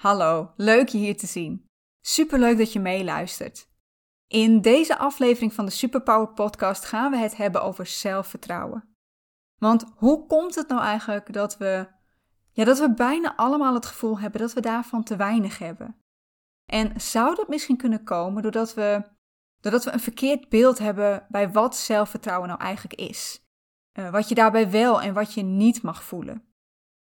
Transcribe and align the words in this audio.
Hallo, 0.00 0.52
leuk 0.56 0.88
je 0.88 0.98
hier 0.98 1.16
te 1.16 1.26
zien. 1.26 1.66
Superleuk 2.00 2.58
dat 2.58 2.72
je 2.72 2.80
meeluistert. 2.80 3.68
In 4.26 4.60
deze 4.60 4.98
aflevering 4.98 5.52
van 5.52 5.64
de 5.64 5.70
Superpower 5.70 6.28
Podcast 6.28 6.84
gaan 6.84 7.10
we 7.10 7.16
het 7.16 7.36
hebben 7.36 7.62
over 7.62 7.86
zelfvertrouwen. 7.86 8.96
Want 9.58 9.84
hoe 9.96 10.26
komt 10.26 10.54
het 10.54 10.68
nou 10.68 10.80
eigenlijk 10.80 11.32
dat 11.32 11.56
we, 11.56 11.88
ja, 12.52 12.64
dat 12.64 12.78
we 12.78 12.94
bijna 12.94 13.36
allemaal 13.36 13.74
het 13.74 13.86
gevoel 13.86 14.18
hebben 14.18 14.40
dat 14.40 14.52
we 14.52 14.60
daarvan 14.60 15.02
te 15.02 15.16
weinig 15.16 15.58
hebben? 15.58 15.96
En 16.66 17.00
zou 17.00 17.34
dat 17.34 17.48
misschien 17.48 17.76
kunnen 17.76 18.04
komen 18.04 18.42
doordat 18.42 18.74
we, 18.74 19.02
doordat 19.60 19.84
we 19.84 19.92
een 19.92 20.00
verkeerd 20.00 20.48
beeld 20.48 20.78
hebben 20.78 21.26
bij 21.28 21.52
wat 21.52 21.76
zelfvertrouwen 21.76 22.48
nou 22.48 22.60
eigenlijk 22.60 23.00
is? 23.00 23.44
Uh, 23.98 24.10
wat 24.10 24.28
je 24.28 24.34
daarbij 24.34 24.70
wel 24.70 25.02
en 25.02 25.14
wat 25.14 25.34
je 25.34 25.42
niet 25.42 25.82
mag 25.82 26.04
voelen. 26.04 26.49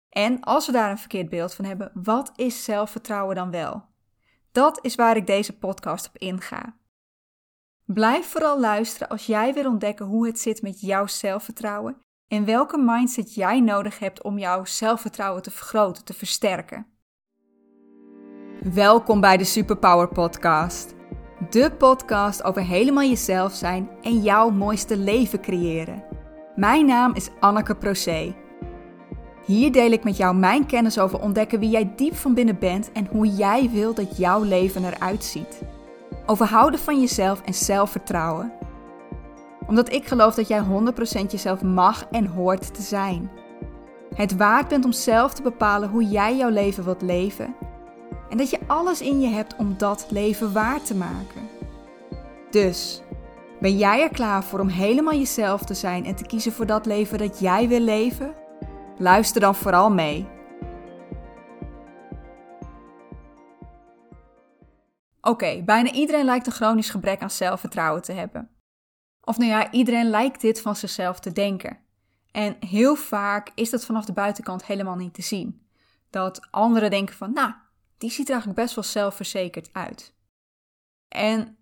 En 0.09 0.41
als 0.41 0.67
we 0.67 0.73
daar 0.73 0.91
een 0.91 0.99
verkeerd 0.99 1.29
beeld 1.29 1.55
van 1.55 1.65
hebben, 1.65 1.91
wat 1.95 2.33
is 2.37 2.65
zelfvertrouwen 2.65 3.37
dan 3.37 3.51
wel? 3.51 3.85
Dat 4.53 4.79
is 4.85 4.95
waar 4.95 5.17
ik 5.17 5.27
deze 5.27 5.59
podcast 5.59 6.09
op 6.09 6.17
inga. 6.17 6.77
Blijf 7.85 8.27
vooral 8.27 8.61
luisteren 8.61 9.09
als 9.09 9.27
jij 9.27 9.55
wil 9.55 9.67
ontdekken 9.67 10.07
hoe 10.07 10.27
het 10.27 10.41
zit 10.41 10.63
met 10.63 10.81
jouw 10.81 11.07
zelfvertrouwen 11.07 11.97
en 12.29 12.45
welke 12.45 12.79
mindset 12.79 13.35
jij 13.35 13.61
nodig 13.61 13.99
hebt 13.99 14.23
om 14.23 14.39
jouw 14.39 14.65
zelfvertrouwen 14.65 15.43
te 15.43 15.51
vergroten, 15.51 16.05
te 16.05 16.15
versterken. 16.15 16.87
Welkom 18.61 19.21
bij 19.21 19.37
de 19.37 19.45
Superpower 19.45 20.09
Podcast. 20.09 20.95
De 21.51 21.73
podcast 21.79 22.43
over 22.43 22.63
helemaal 22.63 23.09
jezelf 23.09 23.53
zijn 23.53 23.91
en 24.03 24.23
jouw 24.23 24.51
mooiste 24.51 24.97
leven 24.97 25.41
creëren. 25.41 26.05
Mijn 26.55 26.87
naam 26.87 27.15
is 27.15 27.29
Anneke 27.41 27.75
Procé. 27.75 28.35
Hier 29.49 29.73
deel 29.73 29.91
ik 29.91 30.05
met 30.05 30.17
jou 30.17 30.37
mijn 30.37 30.67
kennis 30.67 30.99
over 30.99 31.21
ontdekken 31.21 31.61
wie 31.61 31.71
jij 31.71 31.93
diep 31.97 32.17
van 32.17 32.35
binnen 32.35 32.59
bent 32.59 32.93
en 32.93 33.09
hoe 33.11 33.27
jij 33.27 33.71
wilt 33.73 33.97
dat 33.97 34.17
jouw 34.17 34.43
leven 34.43 34.85
eruit 34.85 35.25
ziet. 35.25 35.63
Over 36.27 36.47
houden 36.47 36.81
van 36.81 37.01
jezelf 37.01 37.41
en 37.45 37.55
zelfvertrouwen. 37.55 38.53
Omdat 39.67 39.93
ik 39.93 40.07
geloof 40.07 40.35
dat 40.35 40.49
jij 40.49 40.63
100% 40.63 41.31
jezelf 41.31 41.63
mag 41.63 42.07
en 42.11 42.27
hoort 42.27 42.75
te 42.75 42.83
zijn. 42.83 43.31
Het 44.15 44.37
waard 44.37 44.69
bent 44.69 44.85
om 44.85 44.93
zelf 44.93 45.35
te 45.35 45.43
bepalen 45.43 45.89
hoe 45.89 46.05
jij 46.05 46.37
jouw 46.37 46.51
leven 46.51 46.85
wilt 46.85 47.03
leven. 47.03 47.55
En 48.31 48.37
dat 48.37 48.51
je 48.51 48.59
alles 48.67 49.01
in 49.01 49.21
je 49.21 49.29
hebt 49.29 49.57
om 49.57 49.75
dat 49.79 50.07
leven 50.11 50.53
waar 50.53 50.83
te 50.83 50.95
maken. 50.95 51.49
Dus, 52.51 53.03
ben 53.61 53.77
jij 53.77 54.03
er 54.03 54.11
klaar 54.11 54.45
voor 54.45 54.61
om 54.61 54.69
helemaal 54.69 55.15
jezelf 55.15 55.65
te 55.65 55.75
zijn 55.75 56.05
en 56.05 56.15
te 56.15 56.27
kiezen 56.27 56.53
voor 56.53 56.67
dat 56.67 56.87
leven 56.87 57.19
dat 57.19 57.41
jij 57.41 57.69
wil 57.69 57.81
leven? 57.81 58.47
Luister 58.99 59.41
dan 59.41 59.55
vooral 59.55 59.91
mee. 59.91 60.27
Oké, 65.21 65.63
bijna 65.65 65.93
iedereen 65.93 66.25
lijkt 66.25 66.47
een 66.47 66.53
chronisch 66.53 66.91
gebrek 66.91 67.23
aan 67.23 67.31
zelfvertrouwen 67.31 68.03
te 68.03 68.13
hebben. 68.13 68.51
Of 69.21 69.39
nou 69.39 69.51
ja, 69.51 69.71
iedereen 69.71 70.11
lijkt 70.11 70.41
dit 70.41 70.61
van 70.61 70.77
zichzelf 70.77 71.21
te 71.21 71.33
denken. 71.33 71.79
En 72.31 72.57
heel 72.61 72.95
vaak 72.95 73.51
is 73.55 73.71
dat 73.71 73.85
vanaf 73.85 74.05
de 74.05 74.13
buitenkant 74.13 74.67
helemaal 74.67 74.97
niet 74.97 75.15
te 75.15 75.23
zien. 75.23 75.67
Dat 76.11 76.49
anderen 76.51 76.91
denken 76.91 77.15
van, 77.15 77.33
nou, 77.33 77.53
die 77.99 78.11
ziet 78.11 78.27
er 78.27 78.33
eigenlijk 78.33 78.61
best 78.61 78.75
wel 78.75 78.85
zelfverzekerd 78.85 79.69
uit. 79.73 80.15
En 81.09 81.59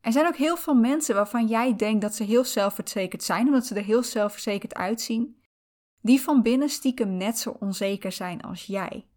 er 0.00 0.12
zijn 0.12 0.26
ook 0.26 0.36
heel 0.36 0.56
veel 0.56 0.74
mensen 0.74 1.14
waarvan 1.14 1.46
jij 1.46 1.76
denkt 1.76 2.00
dat 2.00 2.14
ze 2.14 2.24
heel 2.24 2.44
zelfverzekerd 2.44 3.22
zijn, 3.22 3.46
omdat 3.46 3.66
ze 3.66 3.74
er 3.74 3.84
heel 3.84 4.02
zelfverzekerd 4.02 4.74
uitzien 4.74 5.44
die 6.06 6.20
van 6.20 6.42
binnen 6.42 6.68
stiekem 6.68 7.16
net 7.16 7.38
zo 7.38 7.50
onzeker 7.50 8.12
zijn 8.12 8.42
als 8.42 8.66
jij. 8.66 9.08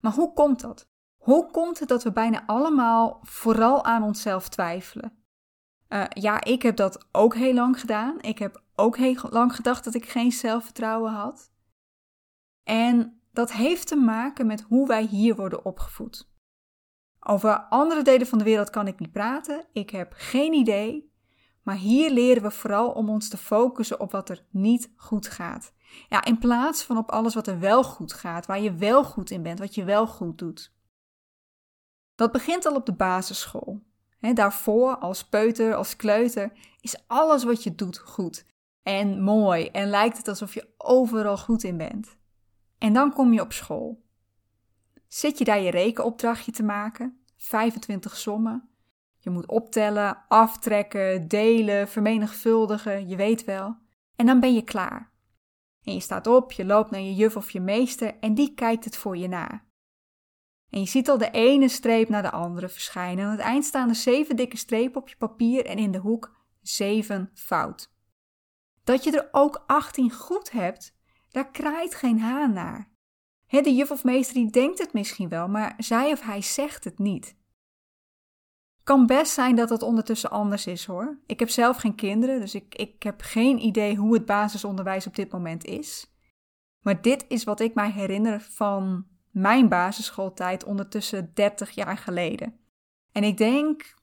Maar 0.00 0.12
hoe 0.12 0.32
komt 0.32 0.60
dat? 0.60 0.86
Hoe 1.16 1.50
komt 1.50 1.78
het 1.78 1.88
dat 1.88 2.02
we 2.02 2.12
bijna 2.12 2.46
allemaal 2.46 3.18
vooral 3.22 3.84
aan 3.84 4.02
onszelf 4.02 4.48
twijfelen? 4.48 5.24
Uh, 5.88 6.04
ja, 6.08 6.44
ik 6.44 6.62
heb 6.62 6.76
dat 6.76 7.06
ook 7.12 7.34
heel 7.34 7.54
lang 7.54 7.80
gedaan. 7.80 8.20
Ik 8.20 8.38
heb 8.38 8.62
ook 8.74 8.96
heel 8.96 9.16
lang 9.30 9.54
gedacht 9.54 9.84
dat 9.84 9.94
ik 9.94 10.08
geen 10.08 10.32
zelfvertrouwen 10.32 11.12
had. 11.12 11.52
En 12.62 13.20
dat 13.32 13.52
heeft 13.52 13.86
te 13.86 13.96
maken 13.96 14.46
met 14.46 14.62
hoe 14.62 14.86
wij 14.86 15.02
hier 15.04 15.36
worden 15.36 15.64
opgevoed. 15.64 16.30
Over 17.20 17.60
andere 17.60 18.02
delen 18.02 18.26
van 18.26 18.38
de 18.38 18.44
wereld 18.44 18.70
kan 18.70 18.86
ik 18.86 18.98
niet 18.98 19.12
praten. 19.12 19.66
Ik 19.72 19.90
heb 19.90 20.12
geen 20.16 20.52
idee. 20.52 21.12
Maar 21.62 21.76
hier 21.76 22.10
leren 22.10 22.42
we 22.42 22.50
vooral 22.50 22.90
om 22.90 23.08
ons 23.08 23.28
te 23.28 23.36
focussen 23.36 24.00
op 24.00 24.12
wat 24.12 24.28
er 24.28 24.44
niet 24.50 24.92
goed 24.96 25.28
gaat. 25.28 25.72
Ja, 26.08 26.24
in 26.24 26.38
plaats 26.38 26.82
van 26.82 26.96
op 26.96 27.10
alles 27.10 27.34
wat 27.34 27.46
er 27.46 27.58
wel 27.58 27.84
goed 27.84 28.12
gaat, 28.12 28.46
waar 28.46 28.60
je 28.60 28.74
wel 28.74 29.04
goed 29.04 29.30
in 29.30 29.42
bent, 29.42 29.58
wat 29.58 29.74
je 29.74 29.84
wel 29.84 30.06
goed 30.06 30.38
doet. 30.38 30.72
Dat 32.14 32.32
begint 32.32 32.66
al 32.66 32.74
op 32.74 32.86
de 32.86 32.94
basisschool. 32.94 33.82
daarvoor, 34.18 34.98
als 34.98 35.24
peuter, 35.24 35.74
als 35.74 35.96
kleuter, 35.96 36.52
is 36.80 37.02
alles 37.06 37.44
wat 37.44 37.62
je 37.62 37.74
doet 37.74 37.98
goed 37.98 38.44
en 38.82 39.22
mooi 39.22 39.66
en 39.66 39.88
lijkt 39.88 40.16
het 40.16 40.28
alsof 40.28 40.54
je 40.54 40.68
overal 40.76 41.38
goed 41.38 41.62
in 41.62 41.76
bent. 41.76 42.16
En 42.78 42.92
dan 42.92 43.12
kom 43.12 43.32
je 43.32 43.40
op 43.40 43.52
school. 43.52 44.04
Zit 45.08 45.38
je 45.38 45.44
daar 45.44 45.60
je 45.60 45.70
rekenopdrachtje 45.70 46.52
te 46.52 46.62
maken, 46.62 47.24
25 47.36 48.16
sommen. 48.16 48.68
Je 49.18 49.30
moet 49.30 49.46
optellen, 49.46 50.24
aftrekken, 50.28 51.28
delen, 51.28 51.88
vermenigvuldigen, 51.88 53.08
je 53.08 53.16
weet 53.16 53.44
wel. 53.44 53.76
En 54.16 54.26
dan 54.26 54.40
ben 54.40 54.54
je 54.54 54.62
klaar. 54.62 55.11
En 55.84 55.94
je 55.94 56.00
staat 56.00 56.26
op, 56.26 56.52
je 56.52 56.64
loopt 56.64 56.90
naar 56.90 57.00
je 57.00 57.14
juf 57.14 57.36
of 57.36 57.50
je 57.50 57.60
meester 57.60 58.18
en 58.18 58.34
die 58.34 58.54
kijkt 58.54 58.84
het 58.84 58.96
voor 58.96 59.16
je 59.16 59.28
na. 59.28 59.64
En 60.70 60.80
je 60.80 60.86
ziet 60.86 61.08
al 61.08 61.18
de 61.18 61.30
ene 61.30 61.68
streep 61.68 62.08
naar 62.08 62.22
de 62.22 62.30
andere 62.30 62.68
verschijnen. 62.68 63.24
Aan 63.24 63.30
het 63.30 63.40
eind 63.40 63.64
staan 63.64 63.88
er 63.88 63.94
zeven 63.94 64.36
dikke 64.36 64.56
strepen 64.56 65.00
op 65.00 65.08
je 65.08 65.16
papier 65.16 65.66
en 65.66 65.78
in 65.78 65.90
de 65.90 65.98
hoek 65.98 66.36
zeven 66.60 67.30
fout. 67.34 67.92
Dat 68.84 69.04
je 69.04 69.10
er 69.10 69.28
ook 69.32 69.64
18 69.66 70.10
goed 70.10 70.50
hebt, 70.50 70.96
daar 71.30 71.50
kraait 71.50 71.94
geen 71.94 72.20
haan 72.20 72.52
naar. 72.52 72.90
de 73.48 73.74
juf 73.74 73.90
of 73.90 74.04
meester 74.04 74.34
die 74.34 74.50
denkt 74.50 74.78
het 74.78 74.92
misschien 74.92 75.28
wel, 75.28 75.48
maar 75.48 75.74
zij 75.78 76.12
of 76.12 76.20
hij 76.20 76.42
zegt 76.42 76.84
het 76.84 76.98
niet. 76.98 77.36
Kan 78.84 79.06
best 79.06 79.32
zijn 79.32 79.56
dat 79.56 79.68
het 79.68 79.82
ondertussen 79.82 80.30
anders 80.30 80.66
is 80.66 80.84
hoor. 80.86 81.18
Ik 81.26 81.38
heb 81.38 81.48
zelf 81.48 81.76
geen 81.76 81.94
kinderen, 81.94 82.40
dus 82.40 82.54
ik, 82.54 82.74
ik 82.74 83.02
heb 83.02 83.20
geen 83.20 83.58
idee 83.58 83.96
hoe 83.96 84.14
het 84.14 84.26
basisonderwijs 84.26 85.06
op 85.06 85.16
dit 85.16 85.32
moment 85.32 85.64
is. 85.64 86.16
Maar 86.80 87.02
dit 87.02 87.24
is 87.28 87.44
wat 87.44 87.60
ik 87.60 87.74
mij 87.74 87.90
herinner 87.90 88.40
van 88.40 89.06
mijn 89.30 89.68
basisschooltijd 89.68 90.64
ondertussen 90.64 91.30
30 91.34 91.70
jaar 91.70 91.98
geleden. 91.98 92.60
En 93.12 93.24
ik 93.24 93.36
denk, 93.36 93.94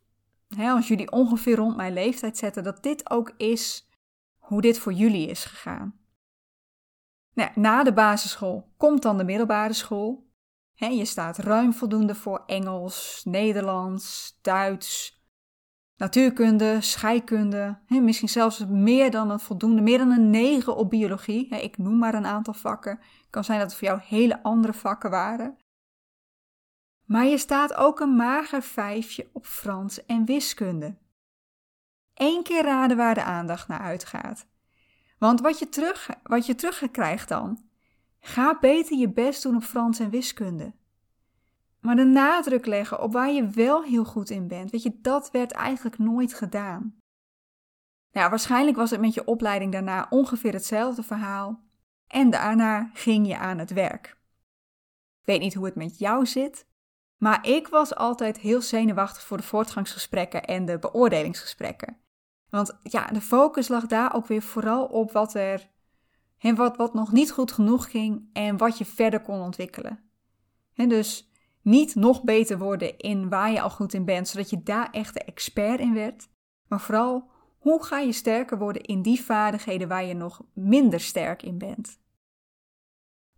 hè, 0.55 0.69
als 0.69 0.87
jullie 0.87 1.11
ongeveer 1.11 1.55
rond 1.55 1.75
mijn 1.75 1.93
leeftijd 1.93 2.37
zetten, 2.37 2.63
dat 2.63 2.83
dit 2.83 3.09
ook 3.09 3.33
is 3.37 3.89
hoe 4.37 4.61
dit 4.61 4.79
voor 4.79 4.93
jullie 4.93 5.27
is 5.27 5.45
gegaan. 5.45 5.99
Nou, 7.33 7.51
na 7.55 7.83
de 7.83 7.93
basisschool 7.93 8.73
komt 8.77 9.01
dan 9.01 9.17
de 9.17 9.23
middelbare 9.23 9.73
school 9.73 10.28
je 10.87 11.05
staat 11.05 11.37
ruim 11.37 11.73
voldoende 11.73 12.15
voor 12.15 12.43
Engels, 12.45 13.21
Nederlands, 13.25 14.37
Duits, 14.41 15.21
natuurkunde, 15.95 16.81
scheikunde. 16.81 17.79
misschien 17.87 18.29
zelfs 18.29 18.65
meer 18.65 19.11
dan 19.11 19.29
een 19.29 19.39
voldoende, 19.39 19.81
meer 19.81 19.97
dan 19.97 20.11
een 20.11 20.29
negen 20.29 20.75
op 20.75 20.89
biologie. 20.89 21.47
ik 21.55 21.77
noem 21.77 21.97
maar 21.97 22.13
een 22.13 22.25
aantal 22.25 22.53
vakken. 22.53 22.91
Het 22.91 23.27
kan 23.29 23.43
zijn 23.43 23.59
dat 23.59 23.69
het 23.69 23.79
voor 23.79 23.87
jou 23.87 24.01
hele 24.03 24.43
andere 24.43 24.73
vakken 24.73 25.09
waren. 25.09 25.57
Maar 27.05 27.25
je 27.25 27.37
staat 27.37 27.73
ook 27.73 27.99
een 27.99 28.15
mager 28.15 28.61
vijfje 28.61 29.29
op 29.33 29.45
Frans 29.45 30.05
en 30.05 30.25
wiskunde. 30.25 30.97
Eén 32.13 32.43
keer 32.43 32.63
raden 32.63 32.97
waar 32.97 33.13
de 33.13 33.23
aandacht 33.23 33.67
naar 33.67 33.79
uitgaat. 33.79 34.47
Want 35.17 35.41
wat 35.41 35.59
je 35.59 35.69
terug, 35.69 36.09
wat 36.23 36.45
je 36.45 36.55
terug 36.55 36.91
krijgt 36.91 37.29
dan, 37.29 37.68
Ga 38.19 38.57
beter 38.59 38.97
je 38.97 39.09
best 39.09 39.43
doen 39.43 39.55
op 39.55 39.63
Frans 39.63 39.99
en 39.99 40.09
wiskunde. 40.09 40.73
Maar 41.79 41.95
de 41.95 42.03
nadruk 42.03 42.65
leggen 42.65 43.01
op 43.01 43.13
waar 43.13 43.31
je 43.31 43.49
wel 43.49 43.83
heel 43.83 44.05
goed 44.05 44.29
in 44.29 44.47
bent, 44.47 44.71
weet 44.71 44.83
je, 44.83 44.99
dat 45.01 45.31
werd 45.31 45.51
eigenlijk 45.51 45.97
nooit 45.97 46.33
gedaan. 46.33 46.97
Nou, 48.11 48.29
waarschijnlijk 48.29 48.77
was 48.77 48.91
het 48.91 49.01
met 49.01 49.13
je 49.13 49.25
opleiding 49.25 49.71
daarna 49.71 50.07
ongeveer 50.09 50.53
hetzelfde 50.53 51.03
verhaal. 51.03 51.63
En 52.07 52.29
daarna 52.29 52.89
ging 52.93 53.27
je 53.27 53.37
aan 53.37 53.57
het 53.57 53.73
werk. 53.73 54.07
Ik 55.19 55.25
weet 55.25 55.39
niet 55.39 55.53
hoe 55.53 55.65
het 55.65 55.75
met 55.75 55.97
jou 55.97 56.25
zit, 56.25 56.67
maar 57.17 57.47
ik 57.47 57.67
was 57.67 57.95
altijd 57.95 58.37
heel 58.37 58.61
zenuwachtig 58.61 59.23
voor 59.23 59.37
de 59.37 59.43
voortgangsgesprekken 59.43 60.45
en 60.45 60.65
de 60.65 60.79
beoordelingsgesprekken. 60.79 61.97
Want 62.49 62.79
ja, 62.83 63.05
de 63.05 63.21
focus 63.21 63.67
lag 63.67 63.85
daar 63.85 64.15
ook 64.15 64.27
weer 64.27 64.41
vooral 64.41 64.85
op 64.85 65.11
wat 65.11 65.33
er 65.33 65.69
en 66.39 66.55
wat, 66.55 66.77
wat 66.77 66.93
nog 66.93 67.11
niet 67.11 67.31
goed 67.31 67.51
genoeg 67.51 67.91
ging 67.91 68.29
en 68.33 68.57
wat 68.57 68.77
je 68.77 68.85
verder 68.85 69.21
kon 69.21 69.41
ontwikkelen. 69.41 69.99
En 70.73 70.89
dus 70.89 71.31
niet 71.61 71.95
nog 71.95 72.23
beter 72.23 72.57
worden 72.57 72.97
in 72.97 73.29
waar 73.29 73.51
je 73.51 73.61
al 73.61 73.69
goed 73.69 73.93
in 73.93 74.05
bent, 74.05 74.27
zodat 74.27 74.49
je 74.49 74.63
daar 74.63 74.89
echt 74.91 75.13
de 75.13 75.23
expert 75.23 75.79
in 75.79 75.93
werd, 75.93 76.29
maar 76.67 76.81
vooral 76.81 77.29
hoe 77.59 77.83
ga 77.83 77.99
je 77.99 78.11
sterker 78.11 78.57
worden 78.57 78.81
in 78.81 79.01
die 79.01 79.21
vaardigheden 79.21 79.87
waar 79.87 80.03
je 80.03 80.13
nog 80.13 80.41
minder 80.53 80.99
sterk 80.99 81.43
in 81.43 81.57
bent. 81.57 81.99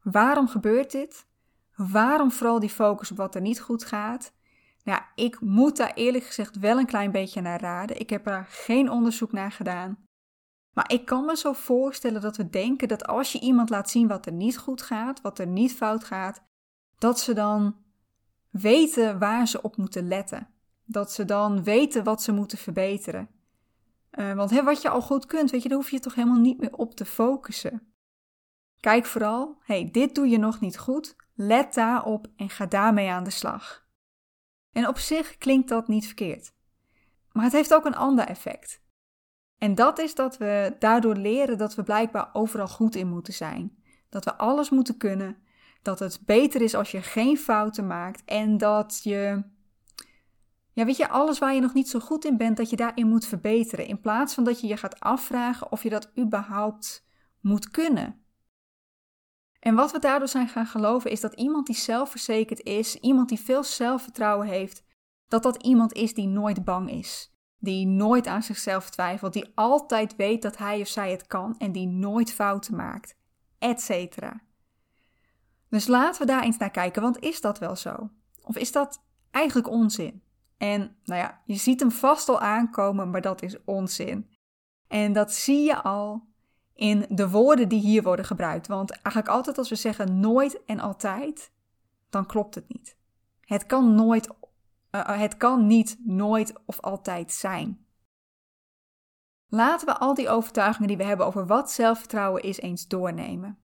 Waarom 0.01 0.47
gebeurt 0.47 0.91
dit? 0.91 1.27
Waarom 1.75 2.31
vooral 2.31 2.59
die 2.59 2.69
focus 2.69 3.11
op 3.11 3.17
wat 3.17 3.35
er 3.35 3.41
niet 3.41 3.61
goed 3.61 3.85
gaat? 3.85 4.33
Nou, 4.83 5.01
ik 5.15 5.39
moet 5.39 5.77
daar 5.77 5.93
eerlijk 5.93 6.23
gezegd 6.23 6.59
wel 6.59 6.77
een 6.77 6.85
klein 6.85 7.11
beetje 7.11 7.41
naar 7.41 7.61
raden. 7.61 7.99
Ik 7.99 8.09
heb 8.09 8.27
er 8.27 8.45
geen 8.49 8.89
onderzoek 8.89 9.31
naar 9.31 9.51
gedaan. 9.51 10.07
Maar 10.73 10.91
ik 10.91 11.05
kan 11.05 11.25
me 11.25 11.37
zo 11.37 11.53
voorstellen 11.53 12.21
dat 12.21 12.37
we 12.37 12.49
denken 12.49 12.87
dat 12.87 13.07
als 13.07 13.31
je 13.31 13.39
iemand 13.39 13.69
laat 13.69 13.89
zien 13.89 14.07
wat 14.07 14.25
er 14.25 14.31
niet 14.31 14.57
goed 14.57 14.81
gaat, 14.81 15.21
wat 15.21 15.39
er 15.39 15.47
niet 15.47 15.73
fout 15.73 16.03
gaat, 16.03 16.43
dat 16.97 17.19
ze 17.19 17.33
dan 17.33 17.75
weten 18.49 19.19
waar 19.19 19.47
ze 19.47 19.61
op 19.61 19.77
moeten 19.77 20.07
letten. 20.07 20.47
Dat 20.85 21.11
ze 21.11 21.25
dan 21.25 21.63
weten 21.63 22.03
wat 22.03 22.21
ze 22.21 22.31
moeten 22.31 22.57
verbeteren. 22.57 23.29
Uh, 24.11 24.33
want 24.33 24.51
wat 24.61 24.81
je 24.81 24.89
al 24.89 25.01
goed 25.01 25.25
kunt, 25.25 25.51
weet 25.51 25.63
je, 25.63 25.69
daar 25.69 25.77
hoef 25.77 25.91
je 25.91 25.99
toch 25.99 26.15
helemaal 26.15 26.39
niet 26.39 26.59
meer 26.59 26.73
op 26.73 26.95
te 26.95 27.05
focussen. 27.05 27.93
Kijk 28.79 29.05
vooral, 29.05 29.57
hey, 29.61 29.89
dit 29.91 30.15
doe 30.15 30.27
je 30.27 30.37
nog 30.37 30.59
niet 30.59 30.77
goed, 30.77 31.15
let 31.33 31.73
daarop 31.73 32.27
en 32.35 32.49
ga 32.49 32.65
daarmee 32.65 33.09
aan 33.09 33.23
de 33.23 33.29
slag. 33.29 33.85
En 34.71 34.87
op 34.87 34.97
zich 34.97 35.37
klinkt 35.37 35.69
dat 35.69 35.87
niet 35.87 36.05
verkeerd. 36.05 36.53
Maar 37.31 37.43
het 37.43 37.53
heeft 37.53 37.73
ook 37.73 37.85
een 37.85 37.95
ander 37.95 38.25
effect. 38.25 38.80
En 39.61 39.75
dat 39.75 39.99
is 39.99 40.15
dat 40.15 40.37
we 40.37 40.75
daardoor 40.79 41.15
leren 41.15 41.57
dat 41.57 41.75
we 41.75 41.83
blijkbaar 41.83 42.29
overal 42.33 42.67
goed 42.67 42.95
in 42.95 43.07
moeten 43.07 43.33
zijn. 43.33 43.75
Dat 44.09 44.25
we 44.25 44.35
alles 44.35 44.69
moeten 44.69 44.97
kunnen. 44.97 45.37
Dat 45.81 45.99
het 45.99 46.19
beter 46.25 46.61
is 46.61 46.75
als 46.75 46.91
je 46.91 47.01
geen 47.01 47.37
fouten 47.37 47.87
maakt. 47.87 48.21
En 48.25 48.57
dat 48.57 48.99
je, 49.03 49.43
ja, 50.73 50.85
weet 50.85 50.97
je, 50.97 51.09
alles 51.09 51.39
waar 51.39 51.53
je 51.53 51.61
nog 51.61 51.73
niet 51.73 51.89
zo 51.89 51.99
goed 51.99 52.25
in 52.25 52.37
bent, 52.37 52.57
dat 52.57 52.69
je 52.69 52.75
daarin 52.75 53.07
moet 53.07 53.25
verbeteren. 53.25 53.87
In 53.87 54.01
plaats 54.01 54.33
van 54.33 54.43
dat 54.43 54.61
je 54.61 54.67
je 54.67 54.77
gaat 54.77 54.99
afvragen 54.99 55.71
of 55.71 55.83
je 55.83 55.89
dat 55.89 56.11
überhaupt 56.17 57.07
moet 57.39 57.69
kunnen. 57.69 58.25
En 59.59 59.75
wat 59.75 59.91
we 59.91 59.99
daardoor 59.99 60.27
zijn 60.27 60.47
gaan 60.47 60.67
geloven 60.67 61.11
is 61.11 61.21
dat 61.21 61.33
iemand 61.33 61.65
die 61.65 61.75
zelfverzekerd 61.75 62.63
is, 62.63 62.95
iemand 62.95 63.29
die 63.29 63.39
veel 63.39 63.63
zelfvertrouwen 63.63 64.47
heeft, 64.47 64.83
dat 65.27 65.43
dat 65.43 65.63
iemand 65.63 65.93
is 65.93 66.13
die 66.13 66.27
nooit 66.27 66.63
bang 66.63 66.91
is. 66.91 67.30
Die 67.63 67.87
nooit 67.87 68.27
aan 68.27 68.43
zichzelf 68.43 68.89
twijfelt, 68.89 69.33
die 69.33 69.51
altijd 69.55 70.15
weet 70.15 70.41
dat 70.41 70.57
hij 70.57 70.81
of 70.81 70.87
zij 70.87 71.11
het 71.11 71.27
kan 71.27 71.55
en 71.57 71.71
die 71.71 71.87
nooit 71.87 72.33
fouten 72.33 72.75
maakt, 72.75 73.15
etc. 73.59 74.17
Dus 75.69 75.87
laten 75.87 76.21
we 76.21 76.27
daar 76.27 76.43
eens 76.43 76.57
naar 76.57 76.71
kijken, 76.71 77.01
want 77.01 77.19
is 77.19 77.41
dat 77.41 77.59
wel 77.59 77.75
zo? 77.75 78.09
Of 78.43 78.57
is 78.57 78.71
dat 78.71 79.03
eigenlijk 79.31 79.69
onzin? 79.69 80.23
En 80.57 80.95
nou 81.03 81.21
ja, 81.21 81.41
je 81.45 81.55
ziet 81.55 81.79
hem 81.79 81.91
vast 81.91 82.29
al 82.29 82.39
aankomen, 82.39 83.09
maar 83.09 83.21
dat 83.21 83.41
is 83.41 83.63
onzin. 83.63 84.29
En 84.87 85.13
dat 85.13 85.33
zie 85.33 85.63
je 85.63 85.81
al 85.81 86.23
in 86.73 87.05
de 87.09 87.29
woorden 87.29 87.69
die 87.69 87.79
hier 87.79 88.03
worden 88.03 88.25
gebruikt. 88.25 88.67
Want 88.67 88.91
eigenlijk 88.91 89.27
altijd 89.27 89.57
als 89.57 89.69
we 89.69 89.75
zeggen 89.75 90.19
nooit 90.19 90.65
en 90.65 90.79
altijd, 90.79 91.51
dan 92.09 92.25
klopt 92.25 92.55
het 92.55 92.67
niet. 92.67 92.95
Het 93.41 93.65
kan 93.65 93.95
nooit, 93.95 94.27
uh, 94.91 95.19
het 95.19 95.37
kan 95.37 95.67
niet 95.67 95.97
nooit 95.99 96.53
of 96.65 96.79
altijd 96.79 97.31
zijn. 97.31 97.85
Laten 99.47 99.87
we 99.87 99.97
al 99.97 100.13
die 100.13 100.29
overtuigingen 100.29 100.87
die 100.87 100.97
we 100.97 101.03
hebben 101.03 101.25
over 101.25 101.47
wat 101.47 101.71
zelfvertrouwen 101.71 102.43
is 102.43 102.59
eens 102.59 102.87
doornemen. 102.87 103.63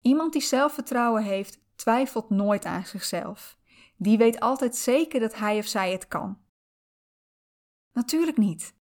Iemand 0.00 0.32
die 0.32 0.42
zelfvertrouwen 0.42 1.22
heeft, 1.22 1.60
twijfelt 1.74 2.30
nooit 2.30 2.64
aan 2.64 2.86
zichzelf. 2.86 3.58
Die 3.96 4.18
weet 4.18 4.40
altijd 4.40 4.76
zeker 4.76 5.20
dat 5.20 5.34
hij 5.34 5.58
of 5.58 5.66
zij 5.66 5.92
het 5.92 6.08
kan. 6.08 6.38
Natuurlijk 7.92 8.36
niet. 8.36 8.74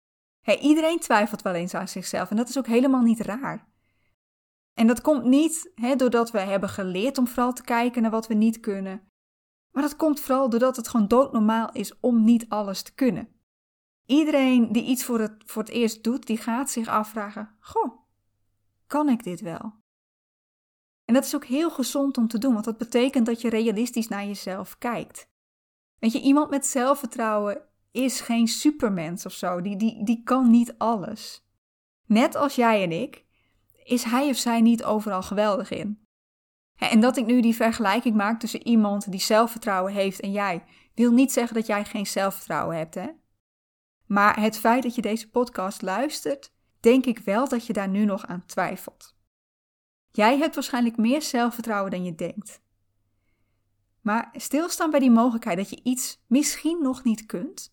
Iedereen 0.60 0.98
twijfelt 0.98 1.42
wel 1.42 1.54
eens 1.54 1.74
aan 1.74 1.88
zichzelf 1.88 2.30
en 2.30 2.36
dat 2.36 2.48
is 2.48 2.58
ook 2.58 2.66
helemaal 2.66 3.02
niet 3.02 3.20
raar. 3.20 3.70
En 4.74 4.86
dat 4.86 5.00
komt 5.00 5.24
niet 5.24 5.72
doordat 5.96 6.30
we 6.30 6.38
hebben 6.38 6.68
geleerd 6.68 7.18
om 7.18 7.26
vooral 7.26 7.52
te 7.52 7.62
kijken 7.62 8.02
naar 8.02 8.10
wat 8.10 8.26
we 8.26 8.34
niet 8.34 8.60
kunnen. 8.60 9.11
Maar 9.72 9.82
dat 9.82 9.96
komt 9.96 10.20
vooral 10.20 10.48
doordat 10.48 10.76
het 10.76 10.88
gewoon 10.88 11.08
doodnormaal 11.08 11.72
is 11.72 12.00
om 12.00 12.24
niet 12.24 12.48
alles 12.48 12.82
te 12.82 12.94
kunnen. 12.94 13.28
Iedereen 14.06 14.72
die 14.72 14.84
iets 14.84 15.04
voor 15.04 15.20
het, 15.20 15.42
voor 15.46 15.62
het 15.62 15.70
eerst 15.70 16.04
doet, 16.04 16.26
die 16.26 16.36
gaat 16.36 16.70
zich 16.70 16.88
afvragen: 16.88 17.56
Goh, 17.60 18.00
kan 18.86 19.08
ik 19.08 19.24
dit 19.24 19.40
wel? 19.40 19.80
En 21.04 21.14
dat 21.14 21.24
is 21.24 21.34
ook 21.34 21.44
heel 21.44 21.70
gezond 21.70 22.18
om 22.18 22.28
te 22.28 22.38
doen, 22.38 22.52
want 22.52 22.64
dat 22.64 22.78
betekent 22.78 23.26
dat 23.26 23.40
je 23.40 23.48
realistisch 23.48 24.08
naar 24.08 24.26
jezelf 24.26 24.78
kijkt. 24.78 25.30
Weet 25.98 26.12
je, 26.12 26.20
iemand 26.20 26.50
met 26.50 26.66
zelfvertrouwen 26.66 27.62
is 27.90 28.20
geen 28.20 28.48
supermens 28.48 29.26
of 29.26 29.32
zo. 29.32 29.60
Die, 29.60 29.76
die, 29.76 30.04
die 30.04 30.22
kan 30.22 30.50
niet 30.50 30.74
alles. 30.78 31.46
Net 32.06 32.34
als 32.34 32.54
jij 32.54 32.82
en 32.82 32.92
ik, 32.92 33.24
is 33.84 34.02
hij 34.02 34.28
of 34.28 34.36
zij 34.36 34.60
niet 34.60 34.84
overal 34.84 35.22
geweldig 35.22 35.70
in. 35.70 36.01
En 36.90 37.00
dat 37.00 37.16
ik 37.16 37.26
nu 37.26 37.40
die 37.40 37.54
vergelijking 37.54 38.14
maak 38.14 38.40
tussen 38.40 38.66
iemand 38.66 39.10
die 39.10 39.20
zelfvertrouwen 39.20 39.92
heeft 39.92 40.20
en 40.20 40.32
jij, 40.32 40.64
wil 40.94 41.12
niet 41.12 41.32
zeggen 41.32 41.54
dat 41.54 41.66
jij 41.66 41.84
geen 41.84 42.06
zelfvertrouwen 42.06 42.76
hebt, 42.76 42.94
hè? 42.94 43.08
Maar 44.06 44.40
het 44.40 44.58
feit 44.58 44.82
dat 44.82 44.94
je 44.94 45.02
deze 45.02 45.30
podcast 45.30 45.82
luistert, 45.82 46.52
denk 46.80 47.06
ik 47.06 47.18
wel 47.18 47.48
dat 47.48 47.66
je 47.66 47.72
daar 47.72 47.88
nu 47.88 48.04
nog 48.04 48.26
aan 48.26 48.46
twijfelt. 48.46 49.16
Jij 50.10 50.38
hebt 50.38 50.54
waarschijnlijk 50.54 50.96
meer 50.96 51.22
zelfvertrouwen 51.22 51.90
dan 51.90 52.04
je 52.04 52.14
denkt. 52.14 52.62
Maar 54.00 54.28
stilstaan 54.32 54.90
bij 54.90 55.00
die 55.00 55.10
mogelijkheid 55.10 55.56
dat 55.56 55.70
je 55.70 55.80
iets 55.82 56.22
misschien 56.26 56.82
nog 56.82 57.04
niet 57.04 57.26
kunt, 57.26 57.72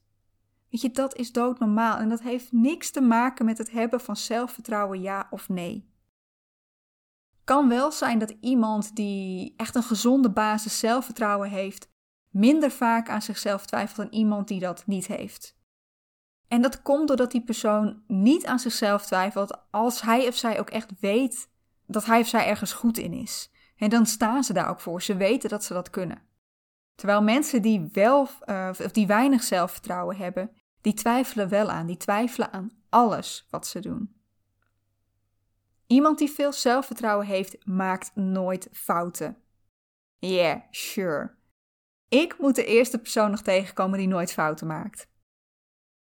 Weet 0.69 0.81
je, 0.81 0.91
dat 0.91 1.15
is 1.15 1.31
doodnormaal 1.31 1.97
en 1.97 2.09
dat 2.09 2.21
heeft 2.21 2.51
niks 2.51 2.91
te 2.91 3.01
maken 3.01 3.45
met 3.45 3.57
het 3.57 3.71
hebben 3.71 4.01
van 4.01 4.15
zelfvertrouwen 4.15 5.01
ja 5.01 5.27
of 5.29 5.49
nee. 5.49 5.88
Kan 7.49 7.69
wel 7.69 7.91
zijn 7.91 8.19
dat 8.19 8.33
iemand 8.41 8.95
die 8.95 9.53
echt 9.57 9.75
een 9.75 9.83
gezonde 9.83 10.29
basis 10.29 10.79
zelfvertrouwen 10.79 11.49
heeft, 11.49 11.89
minder 12.29 12.71
vaak 12.71 13.09
aan 13.09 13.21
zichzelf 13.21 13.65
twijfelt 13.65 13.97
dan 13.97 14.19
iemand 14.19 14.47
die 14.47 14.59
dat 14.59 14.83
niet 14.85 15.07
heeft. 15.07 15.57
En 16.47 16.61
dat 16.61 16.81
komt 16.81 17.07
doordat 17.07 17.31
die 17.31 17.43
persoon 17.43 18.03
niet 18.07 18.45
aan 18.45 18.59
zichzelf 18.59 19.05
twijfelt 19.05 19.57
als 19.71 20.01
hij 20.01 20.27
of 20.27 20.35
zij 20.35 20.59
ook 20.59 20.69
echt 20.69 20.99
weet 20.99 21.49
dat 21.87 22.05
hij 22.05 22.19
of 22.19 22.27
zij 22.27 22.47
ergens 22.47 22.73
goed 22.73 22.97
in 22.97 23.13
is. 23.13 23.51
En 23.77 23.89
dan 23.89 24.05
staan 24.05 24.43
ze 24.43 24.53
daar 24.53 24.69
ook 24.69 24.79
voor. 24.79 25.01
Ze 25.01 25.15
weten 25.15 25.49
dat 25.49 25.63
ze 25.63 25.73
dat 25.73 25.89
kunnen. 25.89 26.21
Terwijl 26.95 27.21
mensen 27.21 27.61
die 27.61 27.89
wel 27.91 28.27
uh, 28.45 28.69
of 28.69 28.91
die 28.91 29.07
weinig 29.07 29.43
zelfvertrouwen 29.43 30.15
hebben, 30.15 30.51
die 30.81 30.93
twijfelen 30.93 31.49
wel 31.49 31.69
aan, 31.69 31.87
die 31.87 31.97
twijfelen 31.97 32.53
aan 32.53 32.71
alles 32.89 33.47
wat 33.49 33.67
ze 33.67 33.79
doen. 33.79 34.18
Iemand 35.91 36.17
die 36.17 36.29
veel 36.29 36.53
zelfvertrouwen 36.53 37.25
heeft, 37.25 37.65
maakt 37.65 38.15
nooit 38.15 38.69
fouten. 38.71 39.37
Yeah, 40.17 40.61
sure. 40.71 41.35
Ik 42.09 42.37
moet 42.39 42.55
de 42.55 42.65
eerste 42.65 42.99
persoon 42.99 43.31
nog 43.31 43.41
tegenkomen 43.41 43.97
die 43.97 44.07
nooit 44.07 44.33
fouten 44.33 44.67
maakt. 44.67 45.09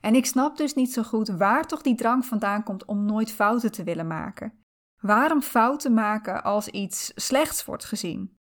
En 0.00 0.14
ik 0.14 0.26
snap 0.26 0.56
dus 0.56 0.74
niet 0.74 0.92
zo 0.92 1.02
goed 1.02 1.28
waar 1.28 1.66
toch 1.66 1.82
die 1.82 1.94
drang 1.94 2.24
vandaan 2.24 2.62
komt 2.62 2.84
om 2.84 3.04
nooit 3.04 3.32
fouten 3.32 3.72
te 3.72 3.84
willen 3.84 4.06
maken. 4.06 4.64
Waarom 5.00 5.42
fouten 5.42 5.94
maken 5.94 6.42
als 6.42 6.68
iets 6.68 7.12
slechts 7.14 7.64
wordt 7.64 7.84
gezien? 7.84 8.38